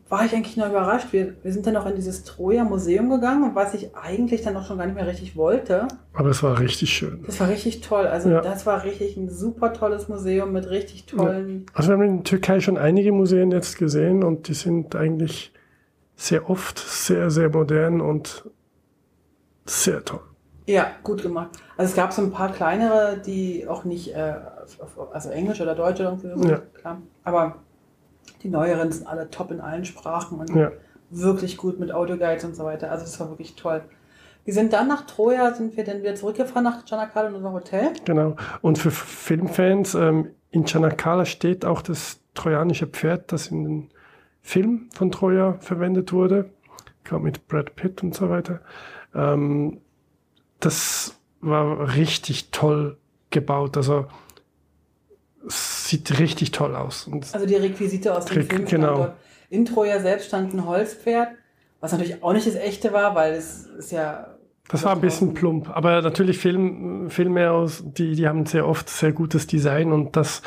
war 0.08 0.24
ich 0.24 0.34
eigentlich 0.36 0.56
noch 0.56 0.70
überrascht. 0.70 1.08
Wir, 1.12 1.34
wir 1.42 1.52
sind 1.52 1.66
dann 1.66 1.74
noch 1.74 1.88
in 1.88 1.96
dieses 1.96 2.24
Troja-Museum 2.24 3.10
gegangen 3.10 3.44
und 3.44 3.56
was 3.56 3.74
ich 3.74 3.96
eigentlich 3.96 4.44
dann 4.44 4.56
auch 4.56 4.66
schon 4.66 4.78
gar 4.78 4.86
nicht 4.86 4.96
mehr 4.96 5.08
richtig 5.08 5.36
wollte. 5.36 5.88
aber 6.14 6.30
es 6.30 6.44
war 6.44 6.60
richtig 6.60 6.92
schön. 6.94 7.24
Das 7.26 7.40
war 7.40 7.50
richtig 7.50 7.82
toll. 7.82 8.06
Also 8.06 8.30
Ja. 8.30 8.42
das 8.42 8.66
war 8.68 8.84
richtig 8.84 9.18
ein 9.18 9.30
super 9.30 9.74
tolles 9.74 10.08
Museum 10.08 10.52
mit 10.54 10.70
richtig 10.70 11.08
tollen. 11.08 11.66
Also 11.74 11.90
wir 11.90 11.94
haben 11.96 12.04
in 12.04 12.16
der 12.18 12.24
Türkei 12.24 12.60
schon 12.60 12.78
einige 12.78 13.12
Museen 13.12 13.50
jetzt 13.52 13.78
gesehen 13.80 14.24
und 14.24 14.48
die 14.48 14.54
sind 14.54 14.96
eigentlich 14.96 15.52
sehr 16.16 16.50
oft 16.50 16.78
sehr, 16.78 17.32
sehr 17.32 17.50
modern 17.50 18.00
und 18.00 18.46
sehr 19.66 20.04
toll. 20.06 20.22
Ja, 20.68 20.88
gut 21.04 21.22
gemacht. 21.22 21.50
Also 21.78 21.90
es 21.92 21.96
gab 21.96 22.12
so 22.14 22.22
ein 22.22 22.32
paar 22.32 22.52
kleinere, 22.52 23.18
die 23.26 23.68
auch 23.68 23.84
nicht, 23.86 24.16
äh, 24.16 24.36
also 25.12 25.30
Englisch 25.30 25.62
oder 25.62 25.76
Deutsch 25.76 26.00
oder 26.00 26.12
irgendwie 26.18 26.44
so, 26.44 26.50
Ja. 26.50 26.62
klar. 26.74 27.02
Aber 27.24 27.56
die 28.44 28.50
neueren 28.50 28.92
sind 28.92 29.08
alle 29.08 29.30
top 29.30 29.52
in 29.52 29.62
allen 29.62 29.86
Sprachen 29.86 30.40
und 30.40 30.50
Ja. 30.56 30.72
wirklich 31.10 31.58
gut 31.58 31.80
mit 31.80 31.92
Audioguides 31.92 32.44
und 32.46 32.56
so 32.56 32.64
weiter. 32.66 32.92
Also 32.92 33.06
das 33.06 33.20
war 33.20 33.30
wirklich 33.30 33.56
toll. 33.56 33.82
Wir 34.44 34.54
sind 34.54 34.74
dann 34.74 34.88
nach 34.88 35.06
Troja, 35.08 35.54
sind 35.54 35.76
wir 35.76 35.84
dann 35.84 36.02
wieder 36.02 36.16
zurückgefahren 36.16 36.64
nach 36.64 36.86
Chanakal 36.88 37.28
in 37.28 37.36
unser 37.36 37.52
Hotel. 37.52 37.94
Genau. 38.06 38.36
Und 38.62 38.78
für 38.78 38.92
Filmfans, 38.92 39.96
ähm, 39.96 40.30
in 40.52 40.68
Chanakala 40.68 41.26
steht 41.26 41.66
auch 41.66 41.82
das 41.82 42.20
trojanische 42.36 42.86
Pferd, 42.88 43.32
das 43.32 43.48
in 43.48 43.64
den 43.64 43.90
Film 44.42 44.90
von 44.94 45.12
Troja 45.12 45.54
verwendet 45.60 46.14
wurde. 46.14 46.50
Ich 47.00 47.10
glaube 47.10 47.24
mit 47.24 47.48
Brad 47.48 47.76
Pitt 47.76 48.04
und 48.04 48.14
so 48.14 48.30
weiter. 48.30 48.62
Ähm, 49.16 49.80
das 50.60 51.16
war 51.42 51.96
richtig 51.96 52.52
toll 52.52 52.98
gebaut. 53.32 53.78
Also 53.78 54.06
es 55.48 55.75
sieht 55.88 56.20
richtig 56.20 56.52
toll 56.52 56.76
aus. 56.76 57.08
Und 57.08 57.34
Also 57.34 57.46
die 57.46 57.56
Requisite 57.56 58.16
aus 58.16 58.26
dem 58.26 58.38
Re- 58.38 58.44
Film 58.44 58.66
genau. 58.66 58.88
stand 58.88 58.98
dort. 59.00 59.14
In 59.50 59.66
Troja 59.66 60.00
selbst 60.00 60.28
stand 60.28 60.54
ein 60.54 60.66
Holzpferd, 60.66 61.30
was 61.80 61.92
natürlich 61.92 62.24
auch 62.24 62.34
nicht 62.34 62.48
das 62.48 62.56
echte 62.56 62.92
war, 62.94 63.16
weil 63.16 63.34
es 63.34 63.66
ist 63.78 63.92
ja 63.92 64.28
das 64.68 64.84
war 64.84 64.94
ein 64.94 65.02
bisschen 65.02 65.36
plump. 65.36 65.70
Aber 65.70 66.02
natürlich 66.02 66.40
Film, 66.40 67.10
Filme 67.12 67.52
aus, 67.52 67.84
die, 67.86 68.16
die 68.16 68.28
haben 68.28 68.48
sehr 68.48 68.68
oft 68.68 68.90
sehr 68.90 69.12
gutes 69.12 69.46
Design 69.46 69.92
und 69.92 70.16
das 70.16 70.42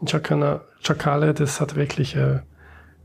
in 0.00 0.06
Chakana, 0.06 0.62
Chakale, 0.80 1.34
das 1.34 1.60
hat 1.60 1.76
wirklich, 1.76 2.16
äh, 2.16 2.38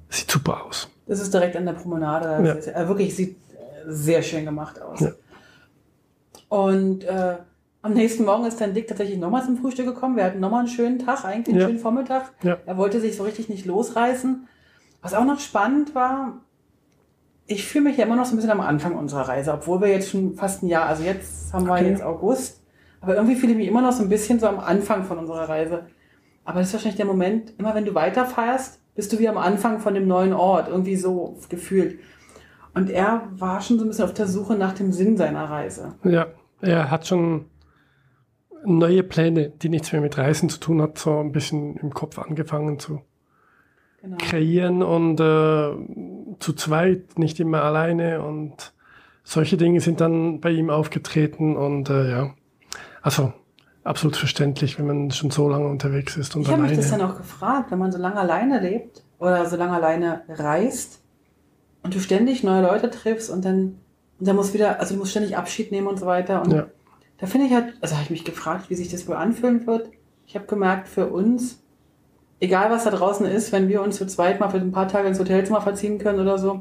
sieht 0.09 0.31
super 0.31 0.63
aus. 0.65 0.89
Das 1.05 1.19
ist 1.19 1.33
direkt 1.33 1.57
an 1.57 1.65
der 1.65 1.73
Promenade. 1.73 2.47
Ja. 2.47 2.53
ist, 2.53 2.67
äh, 2.67 2.87
wirklich 2.87 3.13
sieht 3.13 3.35
äh, 3.35 3.91
sehr 3.91 4.21
schön 4.21 4.45
gemacht 4.45 4.81
aus. 4.81 5.01
Ja. 5.01 5.11
Und 6.47 7.03
äh, 7.03 7.35
am 7.83 7.93
nächsten 7.93 8.23
Morgen 8.25 8.45
ist 8.45 8.59
dann 8.59 8.73
Dick 8.73 8.87
tatsächlich 8.87 9.19
nochmal 9.19 9.43
zum 9.43 9.57
Frühstück 9.57 9.85
gekommen. 9.85 10.15
Wir 10.15 10.23
hatten 10.23 10.39
nochmal 10.39 10.59
einen 10.61 10.69
schönen 10.69 10.99
Tag, 10.99 11.25
eigentlich 11.25 11.49
einen 11.53 11.61
Ja. 11.61 11.67
schönen 11.67 11.79
Vormittag. 11.79 12.31
Ja. 12.41 12.57
Er 12.65 12.77
wollte 12.77 12.99
sich 12.99 13.15
so 13.15 13.23
richtig 13.23 13.49
nicht 13.49 13.65
losreißen. 13.65 14.47
Was 15.01 15.13
auch 15.13 15.25
noch 15.25 15.39
spannend 15.39 15.93
war, 15.93 16.39
ich 17.45 17.65
fühle 17.67 17.83
mich 17.85 17.97
ja 17.97 18.05
immer 18.05 18.15
noch 18.15 18.25
so 18.25 18.33
ein 18.33 18.37
bisschen 18.37 18.51
am 18.51 18.61
Anfang 18.61 18.95
unserer 18.97 19.27
Reise, 19.27 19.53
obwohl 19.53 19.81
wir 19.81 19.89
jetzt 19.89 20.09
schon 20.09 20.33
fast 20.35 20.63
ein 20.63 20.67
Jahr, 20.67 20.85
also 20.85 21.03
jetzt 21.03 21.53
haben 21.53 21.65
wir 21.67 21.73
Okay. 21.73 21.89
jetzt 21.89 22.01
August, 22.01 22.61
aber 23.01 23.15
irgendwie 23.15 23.35
fühle 23.35 23.51
ich 23.51 23.57
mich 23.57 23.67
immer 23.67 23.81
noch 23.81 23.91
so 23.91 24.01
ein 24.01 24.07
bisschen 24.09 24.39
so 24.39 24.47
am 24.47 24.59
Anfang 24.61 25.03
von 25.03 25.17
unserer 25.17 25.49
Reise. 25.49 25.85
Aber 26.45 26.59
das 26.59 26.69
ist 26.69 26.73
wahrscheinlich 26.73 26.95
der 26.95 27.05
Moment, 27.05 27.53
immer 27.57 27.75
wenn 27.75 27.83
du 27.83 27.93
weiterfeierst, 27.93 28.79
bist 28.95 29.11
du 29.11 29.19
wie 29.19 29.27
am 29.27 29.37
Anfang 29.37 29.79
von 29.79 29.93
dem 29.93 30.07
neuen 30.07 30.31
Ort, 30.31 30.69
irgendwie 30.69 30.95
so 30.95 31.37
gefühlt. 31.49 31.99
Und 32.73 32.89
er 32.89 33.23
war 33.37 33.59
schon 33.59 33.77
so 33.77 33.83
ein 33.83 33.89
bisschen 33.89 34.05
auf 34.05 34.13
der 34.13 34.27
Suche 34.27 34.55
nach 34.55 34.71
dem 34.73 34.93
Sinn 34.93 35.17
seiner 35.17 35.43
Reise. 35.49 35.95
Ja, 36.05 36.27
er 36.61 36.89
hat 36.89 37.05
schon 37.07 37.45
neue 38.65 39.03
Pläne, 39.03 39.49
die 39.49 39.69
nichts 39.69 39.91
mehr 39.91 40.01
mit 40.01 40.17
Reisen 40.17 40.49
zu 40.49 40.59
tun 40.59 40.81
hat, 40.81 40.97
so 40.97 41.19
ein 41.19 41.31
bisschen 41.31 41.75
im 41.77 41.93
Kopf 41.93 42.17
angefangen 42.19 42.79
zu 42.79 43.01
Genau. 44.01 44.17
kreieren 44.19 44.83
und 44.83 45.17
äh, 45.21 46.35
zu 46.39 46.51
zweit, 46.53 47.17
nicht 47.17 47.39
immer 47.39 47.63
alleine 47.63 48.21
und 48.21 48.73
solche 49.23 49.55
Dinge 49.55 49.79
sind 49.79 50.01
dann 50.01 50.41
bei 50.41 50.49
ihm 50.51 50.69
aufgetreten 50.69 51.55
und 51.55 51.89
äh, 51.89 52.11
ja, 52.11 52.33
also 53.01 53.31
absolut 53.85 54.17
verständlich, 54.17 54.77
wenn 54.77 54.87
man 54.87 55.11
schon 55.11 55.31
so 55.31 55.47
lange 55.47 55.67
unterwegs 55.69 56.17
ist 56.17 56.35
und 56.35 56.41
Ich 56.41 56.49
habe 56.51 56.63
mich 56.63 56.73
das 56.75 56.89
dann 56.89 56.99
alleine. 56.99 57.13
auch 57.13 57.17
gefragt, 57.17 57.71
wenn 57.71 57.79
man 57.79 57.93
so 57.93 57.97
lange 57.97 58.17
alleine 58.17 58.59
lebt 58.59 59.05
oder 59.19 59.45
so 59.45 59.55
lange 59.55 59.71
alleine 59.73 60.23
reist 60.27 61.01
und 61.81 61.95
du 61.95 61.99
ständig 61.99 62.43
neue 62.43 62.61
Leute 62.61 62.89
triffst 62.89 63.29
und 63.29 63.45
dann, 63.45 63.79
und 64.19 64.27
dann 64.27 64.35
musst 64.35 64.53
wieder, 64.53 64.81
also 64.81 64.95
du 64.95 64.99
musst 64.99 65.11
ständig 65.11 65.37
Abschied 65.37 65.71
nehmen 65.71 65.87
und 65.87 65.97
so 65.97 66.05
weiter. 66.05 66.41
Und 66.41 66.51
Ja. 66.51 66.67
Da 67.23 67.27
finde 67.29 67.47
ich 67.47 67.53
halt, 67.53 67.75
also 67.79 67.93
habe 67.95 68.03
ich 68.03 68.09
mich 68.09 68.25
gefragt, 68.25 68.69
wie 68.69 68.75
sich 68.75 68.89
das 68.89 69.07
wohl 69.07 69.15
anfühlen 69.15 69.65
wird. 69.65 69.89
Ich 70.27 70.35
habe 70.35 70.45
gemerkt, 70.45 70.89
für 70.89 71.07
uns, 71.07 71.63
egal 72.41 72.69
was 72.69 72.83
da 72.83 72.89
draußen 72.89 73.25
ist, 73.25 73.53
wenn 73.53 73.69
wir 73.69 73.81
uns 73.81 73.95
zu 73.95 74.05
zweit 74.07 74.41
mal 74.41 74.49
für 74.49 74.57
ein 74.57 74.73
paar 74.73 74.89
Tage 74.89 75.07
ins 75.07 75.19
Hotelzimmer 75.21 75.61
verziehen 75.61 75.99
können 75.99 76.19
oder 76.19 76.37
so, 76.37 76.59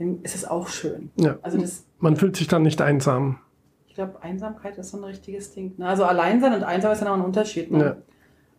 dann 0.00 0.20
ist 0.24 0.34
es 0.34 0.44
auch 0.44 0.66
schön. 0.66 1.12
Ja. 1.14 1.38
Also 1.42 1.56
das, 1.58 1.84
Man 2.00 2.16
fühlt 2.16 2.34
sich 2.34 2.48
dann 2.48 2.62
nicht 2.62 2.80
einsam. 2.82 3.38
ich 3.86 3.94
glaube, 3.94 4.20
Einsamkeit 4.24 4.76
ist 4.76 4.90
so 4.90 4.96
ein 4.96 5.04
richtiges 5.04 5.52
Ding. 5.54 5.74
ne? 5.76 5.86
Also 5.86 6.04
allein 6.04 6.40
sein 6.40 6.52
und 6.52 6.64
einsam 6.64 6.90
ist 6.90 6.98
dann 7.00 7.06
auch 7.06 7.14
ein 7.14 7.20
Unterschied. 7.24 7.70
Ne? 7.70 7.78
Ja. 7.84 7.96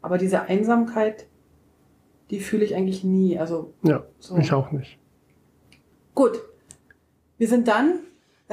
Aber 0.01 0.17
diese 0.17 0.43
Einsamkeit, 0.43 1.27
die 2.29 2.39
fühle 2.39 2.63
ich 2.63 2.73
eigentlich 2.73 3.03
nie. 3.03 3.38
Also 3.38 3.73
Ja, 3.84 4.06
so. 4.19 4.38
ich 4.38 4.53
auch 4.53 4.71
nicht. 4.71 4.97
Gut. 6.15 6.39
Wir 7.38 7.49
sind 7.49 7.67
dann 7.67 7.99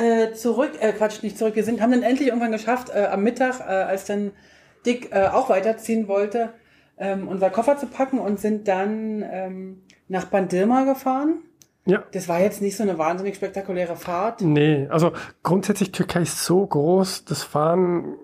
äh, 0.00 0.32
zurück, 0.32 0.72
äh, 0.80 0.92
Quatsch, 0.92 1.22
nicht 1.22 1.38
zurück, 1.38 1.56
wir 1.56 1.64
sind, 1.64 1.80
haben 1.80 1.92
dann 1.92 2.02
endlich 2.02 2.28
irgendwann 2.28 2.52
geschafft, 2.52 2.90
äh, 2.90 3.06
am 3.06 3.22
Mittag, 3.22 3.60
äh, 3.60 3.64
als 3.64 4.04
dann 4.04 4.32
Dick 4.86 5.12
äh, 5.12 5.26
auch 5.26 5.48
weiterziehen 5.48 6.08
wollte, 6.08 6.50
ähm, 6.98 7.28
unser 7.28 7.50
Koffer 7.50 7.76
zu 7.76 7.86
packen 7.86 8.18
und 8.18 8.40
sind 8.40 8.68
dann 8.68 9.24
ähm, 9.30 9.82
nach 10.08 10.26
Bandirma 10.26 10.84
gefahren. 10.84 11.42
Ja. 11.86 12.04
Das 12.12 12.28
war 12.28 12.40
jetzt 12.40 12.62
nicht 12.62 12.76
so 12.76 12.82
eine 12.82 12.98
wahnsinnig 12.98 13.36
spektakuläre 13.36 13.96
Fahrt. 13.96 14.42
Nee, 14.42 14.86
also 14.90 15.12
grundsätzlich 15.42 15.92
Türkei 15.92 16.22
ist 16.22 16.44
so 16.44 16.66
groß, 16.66 17.24
das 17.24 17.42
Fahren 17.42 18.16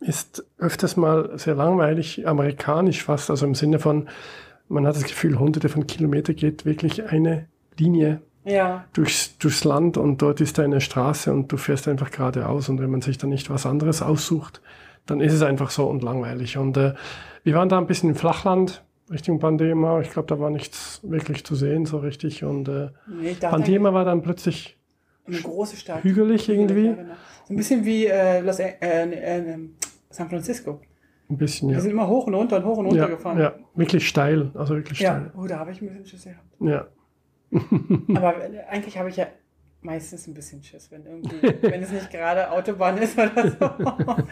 ist 0.00 0.46
öfters 0.58 0.96
mal 0.96 1.36
sehr 1.38 1.54
langweilig, 1.54 2.26
amerikanisch 2.26 3.02
fast, 3.04 3.30
also 3.30 3.46
im 3.46 3.54
Sinne 3.54 3.78
von, 3.78 4.08
man 4.68 4.86
hat 4.86 4.94
das 4.94 5.04
Gefühl, 5.04 5.38
hunderte 5.38 5.68
von 5.68 5.86
Kilometern 5.86 6.36
geht 6.36 6.64
wirklich 6.64 7.04
eine 7.06 7.48
Linie 7.78 8.22
Ja, 8.48 8.84
durchs, 8.94 9.36
durchs 9.38 9.64
Land 9.64 9.96
und 9.96 10.22
dort 10.22 10.40
ist 10.40 10.58
eine 10.58 10.80
Straße 10.80 11.32
und 11.32 11.52
du 11.52 11.56
fährst 11.56 11.86
einfach 11.88 12.10
geradeaus 12.10 12.68
und 12.68 12.80
wenn 12.80 12.90
man 12.90 13.00
sich 13.02 13.18
dann 13.18 13.30
nicht 13.30 13.50
was 13.50 13.66
anderes 13.66 14.00
aussucht, 14.02 14.62
dann 15.06 15.20
ist 15.20 15.32
es 15.34 15.42
einfach 15.42 15.70
so 15.70 15.86
und 15.86 16.02
langweilig. 16.02 16.56
Und 16.58 16.76
äh, 16.76 16.94
wir 17.44 17.54
waren 17.54 17.68
da 17.68 17.78
ein 17.78 17.86
bisschen 17.86 18.10
im 18.10 18.16
Flachland, 18.16 18.84
Richtung 19.10 19.38
Pandema, 19.38 20.00
ich 20.00 20.10
glaube, 20.10 20.28
da 20.28 20.38
war 20.38 20.50
nichts 20.50 21.00
wirklich 21.02 21.44
zu 21.44 21.54
sehen 21.54 21.86
so 21.86 21.98
richtig 21.98 22.44
und 22.44 22.68
äh, 22.68 22.88
nee, 23.06 23.34
Pandema 23.40 23.92
war 23.94 24.04
dann 24.04 24.22
plötzlich 24.22 24.78
eine 25.26 25.38
große 25.40 25.76
Stadt. 25.76 26.04
hügelig 26.04 26.48
irgendwie. 26.48 26.86
Ja, 26.86 26.92
genau. 26.94 27.14
So 27.46 27.54
ein 27.54 27.56
bisschen 27.56 27.84
wie 27.84 28.06
äh, 28.06 28.40
Los, 28.40 28.58
äh, 28.60 28.74
äh, 28.80 29.40
äh, 29.52 29.58
San 30.10 30.28
Francisco. 30.28 30.80
Ein 31.30 31.36
bisschen, 31.36 31.68
Wir 31.68 31.76
ja. 31.76 31.80
sind 31.82 31.90
immer 31.90 32.08
hoch 32.08 32.26
und 32.26 32.34
runter 32.34 32.56
und 32.56 32.64
hoch 32.64 32.78
und 32.78 32.86
runter 32.86 33.00
Ja, 33.00 33.06
gefahren. 33.08 33.38
ja, 33.38 33.52
wirklich 33.74 34.08
steil, 34.08 34.50
also 34.54 34.74
wirklich 34.74 34.98
Ja. 35.00 35.16
steil. 35.16 35.32
Oh, 35.36 35.46
da 35.46 35.58
habe 35.58 35.70
ich 35.72 35.80
ein 35.82 35.88
bisschen 35.88 36.06
Schiss 36.06 36.24
gehabt. 36.24 36.44
Ja. 36.60 36.86
Aber 38.14 38.34
eigentlich 38.70 38.98
habe 38.98 39.08
ich 39.08 39.16
ja 39.16 39.26
meistens 39.80 40.26
ein 40.26 40.34
bisschen 40.34 40.62
Schiss, 40.62 40.90
wenn 40.90 41.06
irgendwie, 41.06 41.42
wenn 41.62 41.82
es 41.82 41.90
nicht 41.90 42.10
gerade 42.10 42.50
Autobahn 42.50 42.98
ist 42.98 43.16
oder 43.18 43.50
so. 43.50 43.70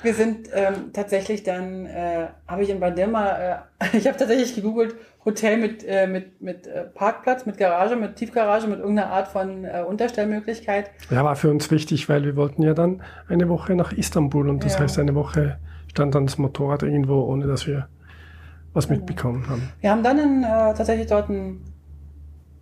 Wir 0.00 0.14
sind 0.14 0.48
ähm, 0.54 0.92
tatsächlich 0.92 1.42
dann, 1.42 1.84
äh, 1.86 2.28
habe 2.46 2.62
ich 2.62 2.70
in 2.70 2.78
Bandirma, 2.78 3.36
äh, 3.36 3.56
ich 3.96 4.06
habe 4.06 4.16
tatsächlich 4.16 4.54
gegoogelt, 4.54 4.94
Hotel 5.24 5.56
mit, 5.56 5.84
äh, 5.84 6.06
mit, 6.06 6.40
mit 6.40 6.68
äh, 6.68 6.84
Parkplatz, 6.84 7.46
mit 7.46 7.58
Garage, 7.58 7.96
mit 7.96 8.14
Tiefgarage, 8.14 8.68
mit 8.68 8.78
irgendeiner 8.78 9.10
Art 9.10 9.26
von 9.26 9.64
äh, 9.64 9.82
Unterstellmöglichkeit. 9.86 10.90
ja, 11.10 11.24
war 11.24 11.34
für 11.34 11.50
uns 11.50 11.68
wichtig, 11.72 12.08
weil 12.08 12.22
wir 12.24 12.36
wollten 12.36 12.62
ja 12.62 12.74
dann 12.74 13.02
eine 13.28 13.48
Woche 13.48 13.74
nach 13.74 13.90
Istanbul 13.92 14.48
und 14.48 14.64
das 14.64 14.74
Ja. 14.74 14.80
heißt, 14.82 15.00
eine 15.00 15.16
Woche 15.16 15.58
stand 15.88 16.14
dann 16.14 16.26
das 16.26 16.38
Motorrad 16.38 16.84
irgendwo, 16.84 17.22
ohne 17.24 17.48
dass 17.48 17.66
wir 17.66 17.88
was 18.74 18.86
Genau. 18.86 19.00
mitbekommen 19.00 19.48
haben. 19.48 19.68
Wir 19.80 19.90
haben 19.90 20.04
dann 20.04 20.18
in, 20.20 20.44
äh, 20.44 20.46
tatsächlich 20.46 21.08
dort 21.08 21.28
ein 21.28 21.60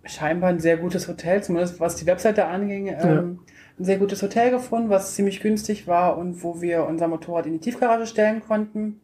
scheinbar 0.07 0.49
ein 0.49 0.59
sehr 0.59 0.77
gutes 0.77 1.07
Hotel, 1.07 1.43
zumindest 1.43 1.79
was 1.79 1.95
die 1.95 2.05
Webseite 2.05 2.45
anging, 2.45 2.87
ähm, 2.87 3.39
ein 3.79 3.85
sehr 3.85 3.97
gutes 3.97 4.21
Hotel 4.21 4.51
gefunden, 4.51 4.89
was 4.89 5.15
ziemlich 5.15 5.39
günstig 5.41 5.87
war 5.87 6.17
und 6.17 6.43
wo 6.43 6.61
wir 6.61 6.85
unser 6.85 7.07
Motorrad 7.07 7.45
in 7.45 7.53
die 7.53 7.59
Tiefgarage 7.59 8.07
stellen 8.07 8.41
konnten. 8.41 9.01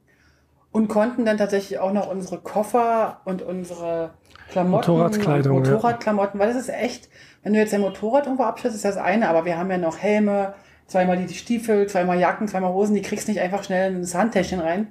und 0.71 0.87
konnten 0.87 1.23
dann 1.23 1.37
tatsächlich 1.37 1.77
auch 1.77 1.93
noch 1.93 2.09
unsere 2.09 2.39
Koffer 2.39 3.21
und 3.25 3.43
unsere 3.43 4.15
Klamotten, 4.49 4.91
Motorradkleidung, 4.91 5.57
und 5.57 5.67
ja. 5.67 5.73
Motorradklamotten, 5.73 6.39
weil 6.39 6.47
das 6.47 6.57
ist 6.57 6.69
echt, 6.69 7.09
wenn 7.43 7.53
du 7.53 7.59
jetzt 7.59 7.73
dein 7.73 7.81
Motorrad 7.81 8.25
irgendwo 8.25 8.43
abstellst, 8.43 8.77
ist 8.77 8.85
das 8.85 8.97
eine, 8.97 9.29
aber 9.29 9.45
wir 9.45 9.55
haben 9.55 9.69
ja 9.69 9.77
noch 9.77 9.99
Helme, 9.99 10.55
zweimal 10.87 11.17
die 11.17 11.31
Stiefel, 11.31 11.85
zweimal 11.85 12.19
Jacken, 12.19 12.47
zweimal 12.47 12.73
Hosen, 12.73 12.95
die 12.95 13.03
kriegst 13.03 13.27
nicht 13.27 13.39
einfach 13.39 13.63
schnell 13.63 13.93
in 13.93 14.01
das 14.01 14.15
Handtäschchen 14.15 14.59
rein. 14.59 14.87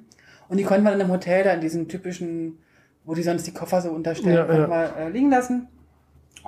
Und 0.48 0.58
die 0.58 0.64
konnten 0.64 0.84
wir 0.84 0.92
dann 0.92 1.00
im 1.00 1.10
Hotel 1.10 1.42
da 1.42 1.52
in 1.52 1.60
diesem 1.60 1.88
typischen, 1.88 2.60
wo 3.04 3.14
die 3.14 3.24
sonst 3.24 3.48
die 3.48 3.52
Koffer 3.52 3.80
so 3.80 3.90
unterstellen, 3.90 4.36
Ja, 4.36 4.44
konnten 4.44 4.70
ja. 4.70 4.90
wir 4.96 5.06
äh, 5.06 5.08
liegen 5.08 5.30
lassen 5.30 5.66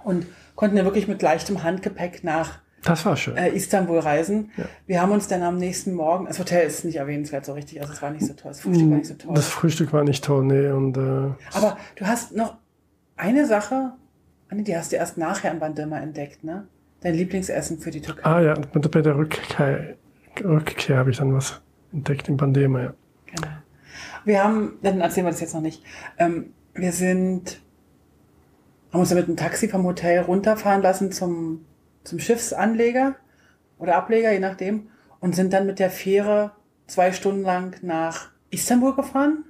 und 0.04 0.26
konnten 0.54 0.76
ja 0.76 0.84
wirklich 0.84 1.08
mit 1.08 1.20
leichtem 1.22 1.62
Handgepäck 1.62 2.22
nach 2.24 2.60
Das 2.82 3.04
war 3.06 3.16
schön. 3.16 3.36
äh, 3.36 3.48
Istanbul 3.50 3.98
reisen. 3.98 4.50
Ja. 4.56 4.64
Wir 4.86 5.00
haben 5.02 5.12
uns 5.12 5.26
dann 5.28 5.42
am 5.42 5.56
nächsten 5.58 5.94
Morgen, 5.94 6.26
das 6.26 6.38
Hotel 6.38 6.66
ist 6.66 6.84
nicht 6.84 6.96
erwähnenswert 6.96 7.44
so 7.44 7.52
richtig, 7.54 7.80
also 7.80 7.92
es 7.92 8.02
war 8.02 8.10
nicht 8.10 8.26
so 8.26 8.34
toll, 8.34 8.50
das 8.52 8.60
Frühstück 8.60 8.90
war 8.90 8.96
nicht 8.96 9.06
so 9.08 9.14
toll. 9.14 9.34
Das 9.34 9.48
Frühstück 9.48 9.92
war 9.92 10.04
nicht 10.04 10.24
toll, 10.24 10.44
nee. 10.44 10.68
Und 10.68 10.96
äh, 10.96 11.32
Aber 11.56 11.76
du 11.96 12.06
hast 12.06 12.34
noch 12.36 12.56
eine 13.16 13.46
Sache, 13.46 13.92
die 14.52 14.76
hast 14.76 14.92
du 14.92 14.96
erst 14.96 15.18
nachher 15.18 15.50
in 15.50 15.58
Bandırma 15.58 15.98
entdeckt, 15.98 16.44
ne? 16.44 16.68
Dein 17.00 17.14
Lieblingsessen 17.14 17.78
für 17.80 17.90
die 17.90 18.00
Türkei. 18.00 18.24
ah 18.24 18.40
ja, 18.40 18.54
bei 18.72 19.02
der- 19.02 19.16
Rückkehr, 19.16 19.96
Rückkehr 20.42 20.96
habe 20.96 21.10
ich 21.10 21.18
dann 21.18 21.34
was 21.34 21.60
entdeckt 21.92 22.28
in 22.28 22.36
Bandema, 22.36 22.80
ja. 22.82 22.94
Genau. 23.26 23.48
Wir 24.24 24.42
haben, 24.44 24.78
dann 24.82 25.00
erzählen 25.00 25.26
wir 25.26 25.30
das 25.32 25.40
jetzt 25.40 25.54
noch 25.54 25.60
nicht. 25.60 25.82
Ähm, 26.18 26.54
wir 26.74 26.92
sind, 26.92 27.60
haben 28.94 29.00
uns 29.00 29.08
dann 29.10 29.18
mit 29.18 29.26
einem 29.26 29.36
Taxi 29.36 29.68
vom 29.68 29.84
Hotel 29.84 30.20
runterfahren 30.20 30.80
lassen 30.80 31.10
zum, 31.12 31.66
zum 32.04 32.18
Schiffsanleger 32.20 33.16
oder 33.78 33.96
Ableger, 33.96 34.32
je 34.32 34.38
nachdem, 34.38 34.88
und 35.20 35.34
sind 35.34 35.52
dann 35.52 35.66
mit 35.66 35.78
der 35.80 35.90
Fähre 35.90 36.52
zwei 36.86 37.12
Stunden 37.12 37.42
lang 37.42 37.76
nach 37.82 38.30
Istanbul 38.50 38.94
gefahren. 38.94 39.44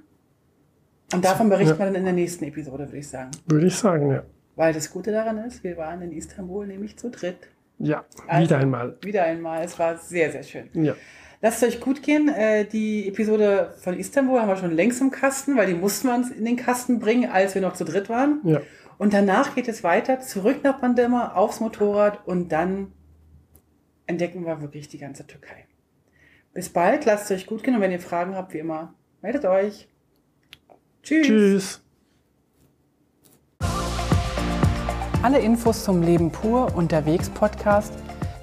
Und 1.13 1.23
davon 1.23 1.49
berichten 1.49 1.73
Ja. 1.73 1.79
wir 1.79 1.85
dann 1.85 1.95
in 1.95 2.05
der 2.05 2.13
nächsten 2.13 2.43
Episode, 2.45 2.87
würde 2.87 2.97
ich 2.97 3.07
sagen. 3.07 3.31
Würde 3.45 3.67
ich 3.67 3.75
sagen, 3.75 4.11
ja. 4.11 4.23
Weil 4.55 4.73
das 4.73 4.89
Gute 4.89 5.11
daran 5.11 5.37
ist, 5.45 5.63
wir 5.63 5.77
waren 5.77 6.01
in 6.01 6.11
Istanbul 6.11 6.65
nämlich 6.65 6.97
zu 6.97 7.09
dritt. 7.09 7.37
Ja, 7.77 8.05
Also- 8.27 8.43
wieder 8.49 8.57
einmal. 8.57 8.97
Wieder 9.03 9.23
einmal. 9.25 9.63
Es 9.63 9.77
war 9.77 9.97
sehr, 9.97 10.31
sehr 10.31 10.43
schön. 10.43 10.69
Ja. 10.73 10.95
Lasst 11.41 11.61
es 11.61 11.69
euch 11.75 11.81
gut 11.81 12.01
gehen. 12.01 12.29
Äh, 12.29 12.65
die 12.65 13.07
Episode 13.09 13.75
von 13.77 13.95
Istanbul 13.99 14.39
haben 14.41 14.47
wir 14.47 14.55
schon 14.55 14.71
längst 14.75 15.01
im 15.01 15.11
Kasten, 15.11 15.55
weil 15.57 15.67
die 15.67 15.73
mussten 15.75 16.07
wir 16.07 16.15
uns 16.15 16.31
in 16.31 16.45
den 16.45 16.55
Kasten 16.55 16.99
bringen, 16.99 17.29
als 17.29 17.53
wir 17.53 17.61
noch 17.61 17.73
zu 17.73 17.83
dritt 17.83 18.09
waren. 18.09 18.39
Ja. 18.43 18.61
Und 18.97 19.13
danach 19.13 19.55
geht 19.55 19.67
es 19.67 19.83
weiter, 19.83 20.21
zurück 20.21 20.63
nach 20.63 20.79
Bandırma, 20.79 21.33
aufs 21.33 21.59
Motorrad 21.59 22.25
und 22.25 22.47
dann 22.49 22.93
entdecken 24.07 24.45
wir 24.45 24.61
wirklich 24.61 24.87
die 24.87 24.99
ganze 24.99 25.27
Türkei. 25.27 25.65
Bis 26.53 26.69
bald, 26.69 27.03
lasst 27.05 27.29
es 27.29 27.37
euch 27.37 27.47
gut 27.47 27.63
gehen 27.63 27.75
und 27.75 27.81
wenn 27.81 27.91
ihr 27.91 27.99
Fragen 27.99 28.35
habt, 28.35 28.53
wie 28.53 28.59
immer, 28.59 28.93
meldet 29.21 29.43
euch. 29.45 29.89
Tschüss. 31.03 31.27
Tschüss. 31.27 31.81
Alle 35.21 35.39
Infos 35.39 35.83
zum 35.83 36.01
Leben 36.01 36.31
pur 36.31 36.73
unterwegs 36.75 37.29
Podcast 37.29 37.93